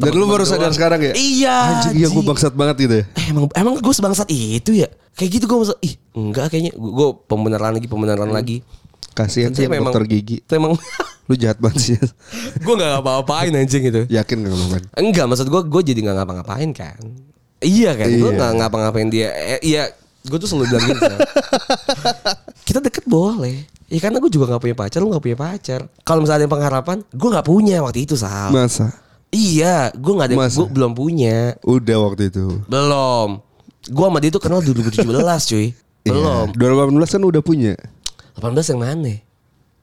Dan 0.00 0.16
lu 0.16 0.24
baru 0.24 0.48
sadar 0.48 0.72
sekarang 0.72 1.02
ya? 1.02 1.12
Iya. 1.12 1.56
Anjing 1.76 1.92
iya 1.94 2.08
gue 2.08 2.24
bangsat 2.24 2.56
banget 2.56 2.76
gitu 2.80 2.94
ya. 2.94 3.04
Eh, 3.12 3.26
emang 3.28 3.52
emang 3.52 3.74
gue 3.76 3.92
sebangsat 3.92 4.30
itu 4.30 4.72
ya? 4.72 4.88
Kayak 5.12 5.30
gitu 5.36 5.44
gue 5.44 5.56
merasa, 5.60 5.76
ih 5.82 5.94
enggak 6.14 6.46
kayaknya. 6.48 6.72
Gue 6.72 7.08
pembenaran 7.26 7.76
lagi, 7.76 7.84
pembenaran 7.84 8.30
lagi. 8.30 8.64
Kasihan 9.12 9.52
sih 9.52 9.66
yang 9.66 9.76
dokter 9.84 10.06
gigi. 10.06 10.40
itu 10.40 10.52
emang 10.54 10.72
Lu 11.28 11.38
jahat 11.38 11.60
banget 11.60 11.78
sih. 11.78 11.94
gue 12.58 12.74
gak 12.74 12.90
ngapa-ngapain 12.96 13.52
anjing 13.52 13.82
gitu. 13.84 14.02
Yakin 14.08 14.36
gak 14.40 14.50
kan? 14.50 14.82
Enggak, 14.96 15.24
maksud 15.28 15.46
gue 15.46 15.60
gue 15.62 15.82
jadi 15.84 16.00
nggak 16.00 16.16
ngapa-ngapain 16.16 16.70
kan. 16.72 16.98
Iya 17.60 17.92
kan, 17.92 18.08
gue 18.08 18.18
Iya. 18.24 18.36
nggak 18.36 18.50
ngapa-ngapain 18.56 19.08
dia. 19.08 19.28
Eh, 19.30 19.60
iya, 19.62 19.92
gue 20.22 20.36
tuh 20.36 20.48
selalu 20.48 20.64
bilang 20.70 20.84
gitu. 20.88 21.04
Kita 22.66 22.78
deket 22.80 23.04
boleh. 23.04 23.68
Ya 23.86 23.98
karena 23.98 24.16
gue 24.16 24.30
juga 24.30 24.48
nggak 24.48 24.62
punya 24.62 24.76
pacar, 24.78 24.98
lu 24.98 25.10
nggak 25.10 25.20
punya 25.20 25.38
pacar. 25.38 25.80
Kalau 26.00 26.22
misalnya 26.22 26.38
ada 26.38 26.44
yang 26.46 26.54
pengharapan, 26.54 26.96
gue 27.04 27.28
nggak 27.28 27.44
punya 27.44 27.76
waktu 27.82 28.00
itu 28.04 28.14
sal. 28.14 28.48
Masa? 28.48 28.94
Iya, 29.28 29.90
gue 29.92 30.12
nggak 30.12 30.28
ada, 30.30 30.36
gue 30.40 30.66
belum 30.68 30.92
punya, 30.92 31.54
Udah 31.62 31.96
waktu 32.00 32.30
itu. 32.30 32.62
belum. 32.64 33.28
Gue 33.86 34.04
sama 34.06 34.18
dia 34.18 34.30
tuh 34.30 34.40
kenal 34.40 34.58
2017 34.60 35.06
cuy, 35.46 35.66
belum. 36.06 36.46
Iya. 36.50 36.96
2018 36.96 37.14
kan 37.14 37.22
udah 37.24 37.42
punya. 37.42 37.74
18 38.34 38.70
yang 38.72 38.80
mana? 38.80 39.14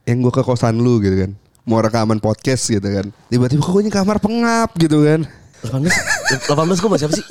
Yang 0.03 0.17
gue 0.23 0.33
ke 0.33 0.41
kosan 0.41 0.79
lu 0.79 0.97
gitu 0.97 1.15
kan. 1.17 1.31
Mau 1.61 1.77
rekaman 1.77 2.17
podcast 2.17 2.63
gitu 2.65 2.83
kan. 2.83 3.11
Tiba-tiba 3.27 3.59
kok 3.59 3.69
gue 3.69 3.83
ini 3.83 3.91
kamar 3.91 4.17
pengap 4.17 4.71
gitu 4.75 5.03
kan. 5.03 5.27
18 5.61 5.83
18 6.27 6.81
gue 6.81 6.99
siapa 6.99 7.13
sih? 7.15 7.25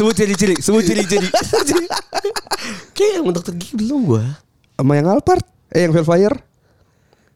sebut 0.00 0.14
ciri-ciri, 0.16 0.56
sebut 0.58 0.82
ciri-ciri. 0.82 1.28
Kayak 2.96 3.12
yang 3.20 3.32
dokter 3.32 3.52
gigi 3.56 3.76
belum 3.76 4.08
gue. 4.08 4.24
Sama 4.80 4.92
yang 4.96 5.12
Alphard. 5.12 5.44
Eh 5.70 5.84
yang 5.86 5.92
Velfire. 5.92 6.40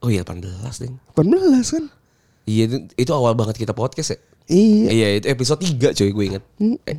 Oh 0.00 0.08
iya 0.08 0.24
18 0.24 0.44
ding. 0.80 0.96
18 1.16 1.76
kan. 1.76 1.84
Iya 2.44 2.62
itu, 2.68 2.76
itu 2.96 3.10
awal 3.12 3.32
banget 3.36 3.56
kita 3.56 3.72
podcast 3.72 4.16
ya. 4.16 4.18
Iya. 4.48 4.88
Iya 4.92 5.06
itu 5.20 5.26
episode 5.32 5.60
3 5.60 5.96
coy 5.96 6.10
gue 6.12 6.24
inget. 6.28 6.44
Eh, 6.88 6.96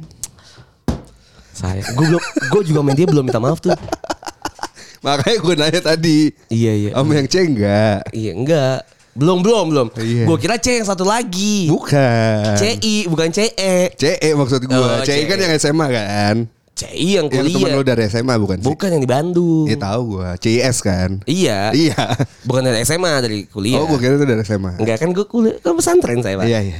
saya, 1.56 1.82
gue 1.82 2.06
belum, 2.10 2.24
gue 2.52 2.62
juga 2.68 2.80
main 2.84 2.98
dia 2.98 3.08
belum 3.08 3.30
minta 3.30 3.39
maaf 3.39 3.62
tuh. 3.62 3.72
Makanya 5.06 5.38
gue 5.38 5.54
nanya 5.54 5.82
tadi. 5.82 6.34
Iya 6.50 6.74
iya. 6.74 6.89
Sama 6.98 7.13
yang 7.13 7.30
C 7.30 7.36
enggak. 7.46 8.02
Iya 8.10 8.32
enggak. 8.34 8.80
Belum 9.15 9.39
belum 9.39 9.65
belum. 9.71 9.88
Iya. 9.95 10.28
Gue 10.28 10.38
kira 10.38 10.60
C 10.60 10.84
yang 10.84 10.88
satu 10.88 11.08
lagi. 11.08 11.71
Bukan. 11.71 12.60
CI 12.60 13.08
bukan 13.08 13.32
CE. 13.32 13.95
CE 13.95 14.30
maksud 14.36 14.67
gue. 14.67 14.75
Oh, 14.75 14.99
CE 15.08 15.23
kan 15.23 15.39
CE. 15.39 15.43
yang 15.47 15.54
SMA 15.56 15.88
kan. 15.88 16.36
CI 16.75 17.15
yang 17.15 17.32
Yang 17.32 17.47
temen 17.47 17.71
kuliah. 17.71 17.75
lu 17.80 17.84
dari 17.88 18.04
SMA 18.12 18.36
bukan 18.36 18.58
sih? 18.60 18.67
Bukan 18.67 18.89
yang 18.91 18.99
di 18.99 19.08
Bandung. 19.08 19.65
Iya 19.71 19.78
tahu 19.80 20.19
gue. 20.19 20.30
CIS 20.43 20.78
kan. 20.84 21.23
Iya. 21.23 21.71
Iya. 21.71 21.95
Bukan 22.43 22.67
dari 22.67 22.84
SMA 22.84 23.23
dari 23.23 23.47
kuliah. 23.47 23.80
Oh 23.80 23.88
gue 23.88 23.95
kira 24.04 24.19
itu 24.19 24.28
dari 24.28 24.43
SMA. 24.43 24.84
Enggak 24.84 24.99
kan 24.99 25.15
gue 25.15 25.23
kuliah 25.23 25.56
kan 25.63 25.80
pesantren 25.80 26.19
saya 26.19 26.36
pak. 26.36 26.51
Iya 26.51 26.60
iya. 26.60 26.75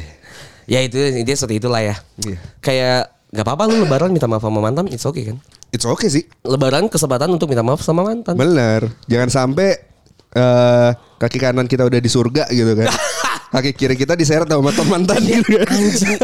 Ya 0.68 0.80
itu 0.84 1.00
dia 1.00 1.36
seperti 1.40 1.64
itulah 1.64 1.80
ya. 1.80 1.96
Iya. 2.20 2.38
Kayak 2.60 3.16
nggak 3.32 3.46
apa-apa 3.48 3.64
lu 3.72 3.88
lebaran 3.88 4.12
minta 4.12 4.28
maaf 4.28 4.44
sama 4.44 4.60
mantan, 4.60 4.92
it's 4.92 5.08
okay 5.08 5.32
kan? 5.32 5.40
It's 5.72 5.88
okay 5.88 6.12
sih. 6.12 6.28
Lebaran 6.44 6.92
kesempatan 6.92 7.32
untuk 7.32 7.48
minta 7.48 7.64
maaf 7.64 7.80
sama 7.80 8.04
mantan. 8.04 8.36
Bener. 8.36 8.92
Jangan 9.08 9.32
sampai 9.32 9.95
eh 10.36 10.92
kaki 11.16 11.38
kanan 11.40 11.66
kita 11.66 11.88
udah 11.88 12.00
di 12.04 12.12
surga 12.12 12.52
gitu 12.52 12.76
kan. 12.76 12.92
kaki 13.56 13.72
kiri 13.72 13.96
kita 13.96 14.20
diseret 14.20 14.52
sama 14.52 14.68
mantan 14.68 14.88
mantan 14.92 15.24
gitu 15.24 15.56
kan. 15.64 15.68
anjing. 15.72 16.20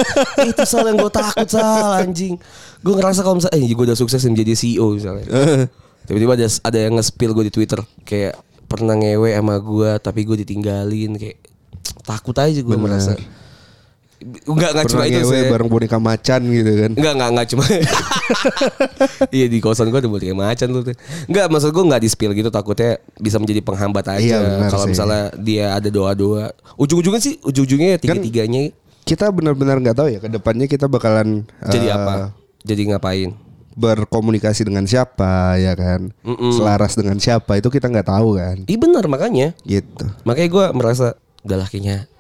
Itu 0.51 0.63
soal 0.67 0.91
yang 0.91 0.99
gue 0.99 1.11
takut 1.15 1.47
sal. 1.47 2.03
Anjing. 2.03 2.35
Gue 2.83 2.93
ngerasa 2.99 3.23
kalau 3.23 3.39
misalnya 3.39 3.55
eh 3.55 3.71
gue 3.71 3.85
udah 3.87 3.97
sukses 3.97 4.19
menjadi 4.27 4.51
CEO 4.51 4.91
misalnya. 4.91 5.25
Eh, 5.31 5.61
tiba-tiba 6.11 6.35
ada 6.35 6.47
ada 6.47 6.77
yang 6.77 6.99
nge-spill 6.99 7.31
gue 7.31 7.47
di 7.47 7.53
Twitter. 7.55 7.79
Kayak 8.03 8.35
pernah 8.67 8.99
ngewe 8.99 9.31
sama 9.31 9.55
gue 9.63 9.89
tapi 10.03 10.27
gue 10.27 10.43
ditinggalin. 10.43 11.15
Kayak 11.15 11.39
takut 12.03 12.35
aja 12.35 12.59
gue 12.59 12.77
merasa 12.77 13.15
Enggak 14.45 14.69
enggak 14.77 14.85
cuma 14.93 15.03
itu 15.09 15.19
sih. 15.25 15.49
bareng 15.49 15.69
boneka 15.69 15.97
macan 15.97 16.41
gitu 16.45 16.71
kan. 16.77 16.91
Enggak, 16.93 17.13
enggak, 17.17 17.29
enggak 17.33 17.47
cuma 17.49 17.63
Iya 19.37 19.45
di 19.49 19.57
kosan 19.57 19.89
gue 19.89 19.99
ada 19.99 20.09
kayak 20.09 20.37
macan 20.37 20.67
tuh 20.71 20.93
Enggak, 21.25 21.45
maksud 21.49 21.69
gue 21.73 21.83
enggak 21.83 22.01
di 22.01 22.09
spill 22.09 22.31
gitu 22.37 22.49
Takutnya 22.53 23.01
bisa 23.17 23.37
menjadi 23.41 23.61
penghambat 23.65 24.05
aja 24.17 24.37
Iya, 24.37 24.69
Kalau 24.69 24.85
misalnya 24.85 25.33
dia 25.41 25.73
ada 25.75 25.89
doa-doa 25.89 26.53
Ujung-ujungnya 26.77 27.21
sih, 27.21 27.41
ujung-ujungnya 27.41 27.97
Kan 27.97 28.21
tiga-tiganya 28.21 28.71
Kita 29.03 29.33
benar-benar 29.33 29.81
nggak 29.81 29.97
tahu 29.97 30.07
ya 30.13 30.19
ke 30.21 30.29
depannya 30.29 30.69
kita 30.69 30.85
bakalan 30.85 31.43
Jadi 31.65 31.87
eh, 31.89 31.93
apa? 31.93 32.15
Jadi 32.61 32.81
ngapain? 32.93 33.31
berkomunikasi 33.71 34.67
dengan 34.67 34.83
siapa 34.83 35.55
ya 35.55 35.73
kan. 35.79 36.11
Mm-mm. 36.27 36.51
Selaras 36.51 36.93
dengan 36.99 37.17
siapa 37.23 37.55
itu 37.55 37.71
kita 37.71 37.87
nggak 37.87 38.03
tahu 38.03 38.35
kan. 38.35 38.57
Iya 38.67 38.77
benar 38.77 39.07
makanya 39.07 39.55
Gitu. 39.63 40.05
Makanya 40.27 40.49
gue 40.51 40.65
merasa 40.75 41.15
kayaknya 41.47 42.10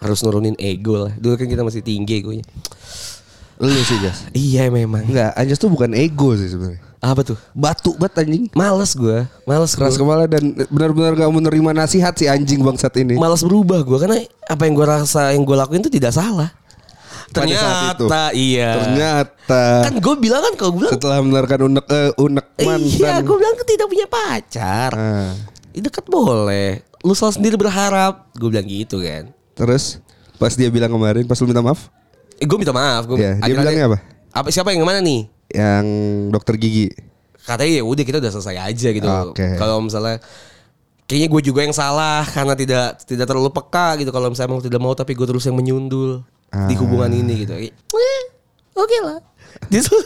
harus 0.00 0.18
nurunin 0.22 0.56
ego 0.60 1.08
lah. 1.08 1.12
Dulu 1.16 1.34
kan 1.36 1.48
kita 1.48 1.62
masih 1.64 1.80
tinggi 1.80 2.20
egonya. 2.20 2.44
Lu 3.56 3.72
sih 3.72 3.98
Jas. 4.04 4.28
Iya 4.36 4.68
memang. 4.68 5.08
Enggak, 5.08 5.32
Anjas 5.32 5.56
tuh 5.56 5.72
bukan 5.72 5.96
ego 5.96 6.36
sih 6.36 6.52
sebenarnya. 6.52 6.80
Apa 7.00 7.24
tuh? 7.24 7.38
Batu 7.56 7.96
banget 7.96 8.24
anjing. 8.24 8.44
Males 8.52 8.92
gue, 8.92 9.24
males 9.48 9.72
Keras 9.72 9.96
gua. 9.96 10.16
kepala 10.16 10.24
dan 10.28 10.44
benar-benar 10.68 11.12
gak 11.14 11.32
menerima 11.32 11.70
nasihat 11.72 12.12
si 12.16 12.28
anjing 12.28 12.60
bangsat 12.60 12.92
ini. 13.00 13.16
Males 13.16 13.40
berubah 13.44 13.80
gue 13.84 13.98
karena 14.00 14.18
apa 14.48 14.62
yang 14.64 14.74
gue 14.76 14.86
rasa 14.86 15.32
yang 15.32 15.44
gue 15.44 15.56
lakuin 15.56 15.80
itu 15.80 15.92
tidak 15.92 16.12
salah. 16.12 16.52
Pada 17.32 17.52
saat 17.52 17.96
itu. 17.96 18.06
Ternyata 18.06 18.22
iya. 18.32 18.70
Ternyata 18.80 19.62
Kan 19.88 19.94
gue 20.00 20.14
bilang 20.20 20.40
kan 20.40 20.54
kalau 20.56 20.70
gue 20.72 20.80
bilang 20.84 20.94
setelah 20.96 21.18
menerkan 21.20 21.58
unek 21.68 21.86
eh, 21.90 22.10
unek 22.16 22.46
mantan. 22.64 22.80
Iya, 22.96 23.14
gue 23.20 23.36
bilang 23.36 23.54
kan 23.56 23.66
tidak 23.66 23.86
punya 23.92 24.06
pacar. 24.08 24.90
Ah. 24.96 25.32
Dekat 25.76 26.04
boleh. 26.08 26.80
Lu 27.04 27.12
salah 27.12 27.34
sendiri 27.36 27.60
berharap. 27.60 28.32
Gue 28.36 28.48
bilang 28.48 28.66
gitu 28.66 29.04
kan. 29.04 29.36
Terus 29.56 29.98
pas 30.36 30.52
dia 30.52 30.68
bilang 30.68 30.88
kemarin 30.88 31.24
pas 31.24 31.34
lu 31.36 31.48
minta 31.48 31.64
maaf 31.64 31.88
Eh, 32.36 32.44
gue 32.44 32.54
minta 32.54 32.70
maaf. 32.70 33.08
Gua, 33.08 33.16
Iya, 33.16 33.40
dia 33.40 33.56
bilangnya 33.56 33.84
apa? 33.88 33.98
Apa 34.30 34.48
siapa 34.52 34.68
yang 34.70 34.84
mana 34.84 35.00
nih? 35.00 35.24
yang 35.48 35.86
dokter 36.28 36.54
gigi. 36.54 36.92
Katanya 37.40 37.78
ya 37.78 37.82
udah 37.82 38.04
kita 38.04 38.18
udah 38.18 38.28
selesai 38.28 38.56
aja 38.60 38.88
gitu. 38.90 39.08
Oke. 39.08 39.56
Kalau 39.56 39.80
misalnya 39.80 40.20
kayaknya 41.06 41.28
gue 41.30 41.42
juga 41.42 41.60
yang 41.62 41.72
salah 41.72 42.26
karena 42.26 42.52
tidak 42.52 43.00
tidak 43.02 43.24
terlalu 43.24 43.48
peka 43.48 43.96
gitu. 43.96 44.10
Kalau 44.10 44.28
misalnya 44.28 44.50
emang 44.50 44.60
tidak 44.60 44.80
mau 44.82 44.92
tapi 44.92 45.14
gue 45.14 45.24
terus 45.24 45.46
yang 45.46 45.54
menyundul 45.54 46.20
di 46.46 46.74
Ah. 46.74 46.78
hubungan 46.78 47.08
ini 47.08 47.46
gitu. 47.46 47.56
Eh, 47.56 47.72
Oke 48.74 48.98
lah. 49.00 49.22
Dia 49.72 49.80
tuh 49.80 49.96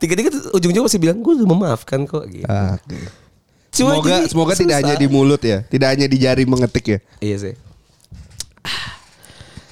tiga-tiga 0.00 0.32
ujung-ujung 0.54 0.88
masih 0.88 0.96
bilang 0.96 1.20
gue 1.20 1.32
udah 1.36 1.44
memaafkan 1.44 2.08
kok. 2.08 2.24
Gitu. 2.24 2.48
Ah. 2.48 2.80
Cuma 3.68 4.00
Semoga 4.00 4.08
jadi 4.08 4.26
semoga 4.30 4.52
tidak 4.54 4.64
susah. 4.72 4.88
hanya 4.88 4.94
di 4.96 5.06
mulut 5.06 5.42
ya, 5.42 5.60
tidak 5.68 5.92
hanya 5.92 6.06
di 6.08 6.16
jari 6.16 6.48
mengetik 6.48 6.84
ya. 6.86 6.98
Iya 7.20 7.36
sih. 7.36 7.54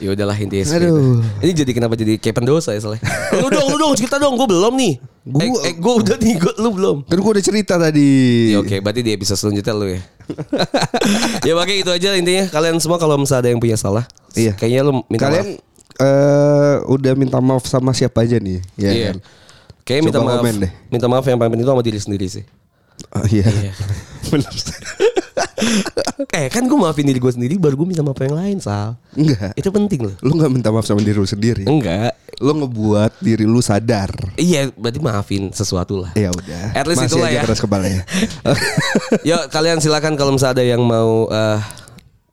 Ya 0.05 0.13
udahlah 0.13 0.37
intinya 0.37 0.61
seperti 0.63 0.85
Aduh. 0.85 1.01
itu. 1.25 1.41
Ini 1.41 1.53
jadi 1.57 1.71
kenapa 1.73 1.95
jadi 1.97 2.13
kayak 2.21 2.37
pendosa 2.37 2.77
ya 2.77 2.81
soalnya. 2.85 3.01
lu 3.41 3.49
dong, 3.49 3.73
lu 3.73 3.77
dong 3.79 3.93
cerita 3.97 4.21
dong, 4.21 4.37
gue 4.37 4.45
belum 4.45 4.77
nih. 4.77 4.95
Gua- 5.25 5.41
eh, 5.65 5.73
eh 5.73 5.75
gue 5.75 5.95
udah 5.97 6.17
nih, 6.21 6.35
gua, 6.37 6.53
lu 6.61 6.69
belum. 6.71 6.97
Kan 7.09 7.19
gua 7.19 7.33
udah 7.33 7.41
cerita 7.43 7.75
tadi. 7.75 8.13
Ya 8.53 8.61
oke, 8.61 8.77
berarti 8.79 9.01
di 9.01 9.11
episode 9.11 9.41
selanjutnya 9.41 9.73
lu 9.73 9.87
ya. 9.89 10.01
ya 11.49 11.53
pakai 11.55 11.81
itu 11.81 11.89
aja 11.89 12.13
intinya. 12.13 12.45
Kalian 12.49 12.77
semua 12.77 13.01
kalau 13.01 13.17
misalnya 13.17 13.49
ada 13.49 13.51
yang 13.51 13.59
punya 13.59 13.77
salah, 13.77 14.05
Iya. 14.33 14.53
kayaknya 14.53 14.85
lu 14.85 15.01
minta 15.07 15.25
Kalian 15.25 15.57
maaf. 15.57 16.05
eh 16.05 16.77
udah 16.87 17.13
minta 17.15 17.39
maaf 17.41 17.65
sama 17.65 17.97
siapa 17.97 18.21
aja 18.21 18.37
nih? 18.37 18.61
Ya 18.77 18.91
Iya. 18.93 19.07
kan? 19.09 19.19
Kayaknya 19.85 20.05
minta 20.05 20.21
maaf. 20.21 20.37
komen 20.39 20.55
deh. 20.61 20.73
Minta 20.91 21.07
maaf 21.09 21.25
yang 21.25 21.41
paling 21.41 21.53
penting 21.53 21.65
itu 21.65 21.73
sama 21.73 21.81
diri 21.83 21.99
sendiri 21.99 22.27
sih. 22.29 22.45
Oh, 23.11 23.25
iya. 23.25 23.49
Iya. 23.49 23.73
Bener. 24.29 24.53
Eh 26.35 26.47
kan 26.51 26.63
gue 26.65 26.79
maafin 26.79 27.07
diri 27.07 27.19
gue 27.19 27.33
sendiri 27.33 27.55
baru 27.59 27.75
gue 27.79 27.89
minta 27.89 28.03
maaf 28.03 28.19
yang 28.21 28.37
lain 28.37 28.57
Sal. 28.61 28.95
Enggak. 29.15 29.53
Itu 29.59 29.69
penting 29.71 30.01
loh. 30.11 30.15
Lu 30.23 30.37
nggak 30.39 30.51
minta 30.53 30.69
maaf 30.71 30.87
sama 30.87 31.03
diri 31.03 31.19
lu 31.19 31.27
sendiri. 31.27 31.65
Enggak. 31.67 32.15
Lu 32.43 32.51
ngebuat 32.55 33.23
diri 33.23 33.47
lu 33.47 33.63
sadar. 33.63 34.11
Iya, 34.35 34.71
berarti 34.75 34.99
maafin 34.99 35.43
sesuatu 35.55 36.03
lah. 36.03 36.11
Ya 36.19 36.31
udah. 36.35 36.75
At 36.75 36.87
least 36.87 37.07
Masih 37.07 37.11
itulah 37.19 37.29
aja 37.31 37.39
ya. 37.39 37.43
keras 37.47 37.61
kepala 37.63 37.87
ya. 37.87 38.03
Yuk 39.23 39.43
kalian 39.51 39.79
silakan 39.79 40.15
kalau 40.19 40.35
misalnya 40.35 40.61
ada 40.61 40.65
yang 40.67 40.83
mau 40.83 41.31
eh, 41.31 41.59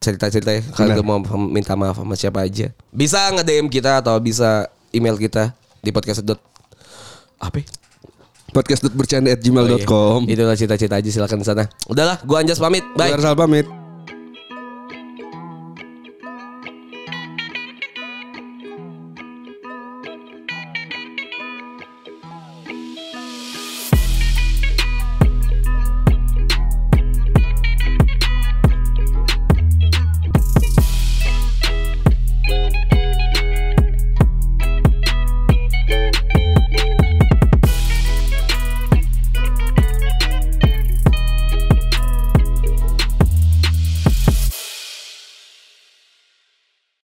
cerita-cerita 0.01 0.51
ya. 0.57 0.61
Kalian 0.73 1.05
mau 1.05 1.21
minta 1.37 1.77
maaf 1.77 2.01
sama 2.01 2.17
siapa 2.17 2.41
aja. 2.41 2.73
Bisa 2.89 3.29
nge-DM 3.33 3.69
kita 3.69 4.01
atau 4.01 4.17
bisa 4.17 4.65
email 4.89 5.15
kita 5.15 5.53
di 5.81 5.93
podcast. 5.93 6.25
Apa? 7.41 7.61
Podcast 8.51 8.83
bercanda 8.91 9.31
at 9.31 9.41
Oh, 9.41 10.23
iya. 10.27 10.35
Itulah 10.35 10.55
cita-cita 10.59 10.99
aja 10.99 11.09
silakan 11.09 11.39
sana. 11.43 11.63
Udahlah, 11.87 12.19
gua 12.27 12.43
Anjas 12.43 12.59
pamit. 12.59 12.83
Bye. 12.95 13.15
Bye. 13.15 13.35
pamit. 13.35 13.80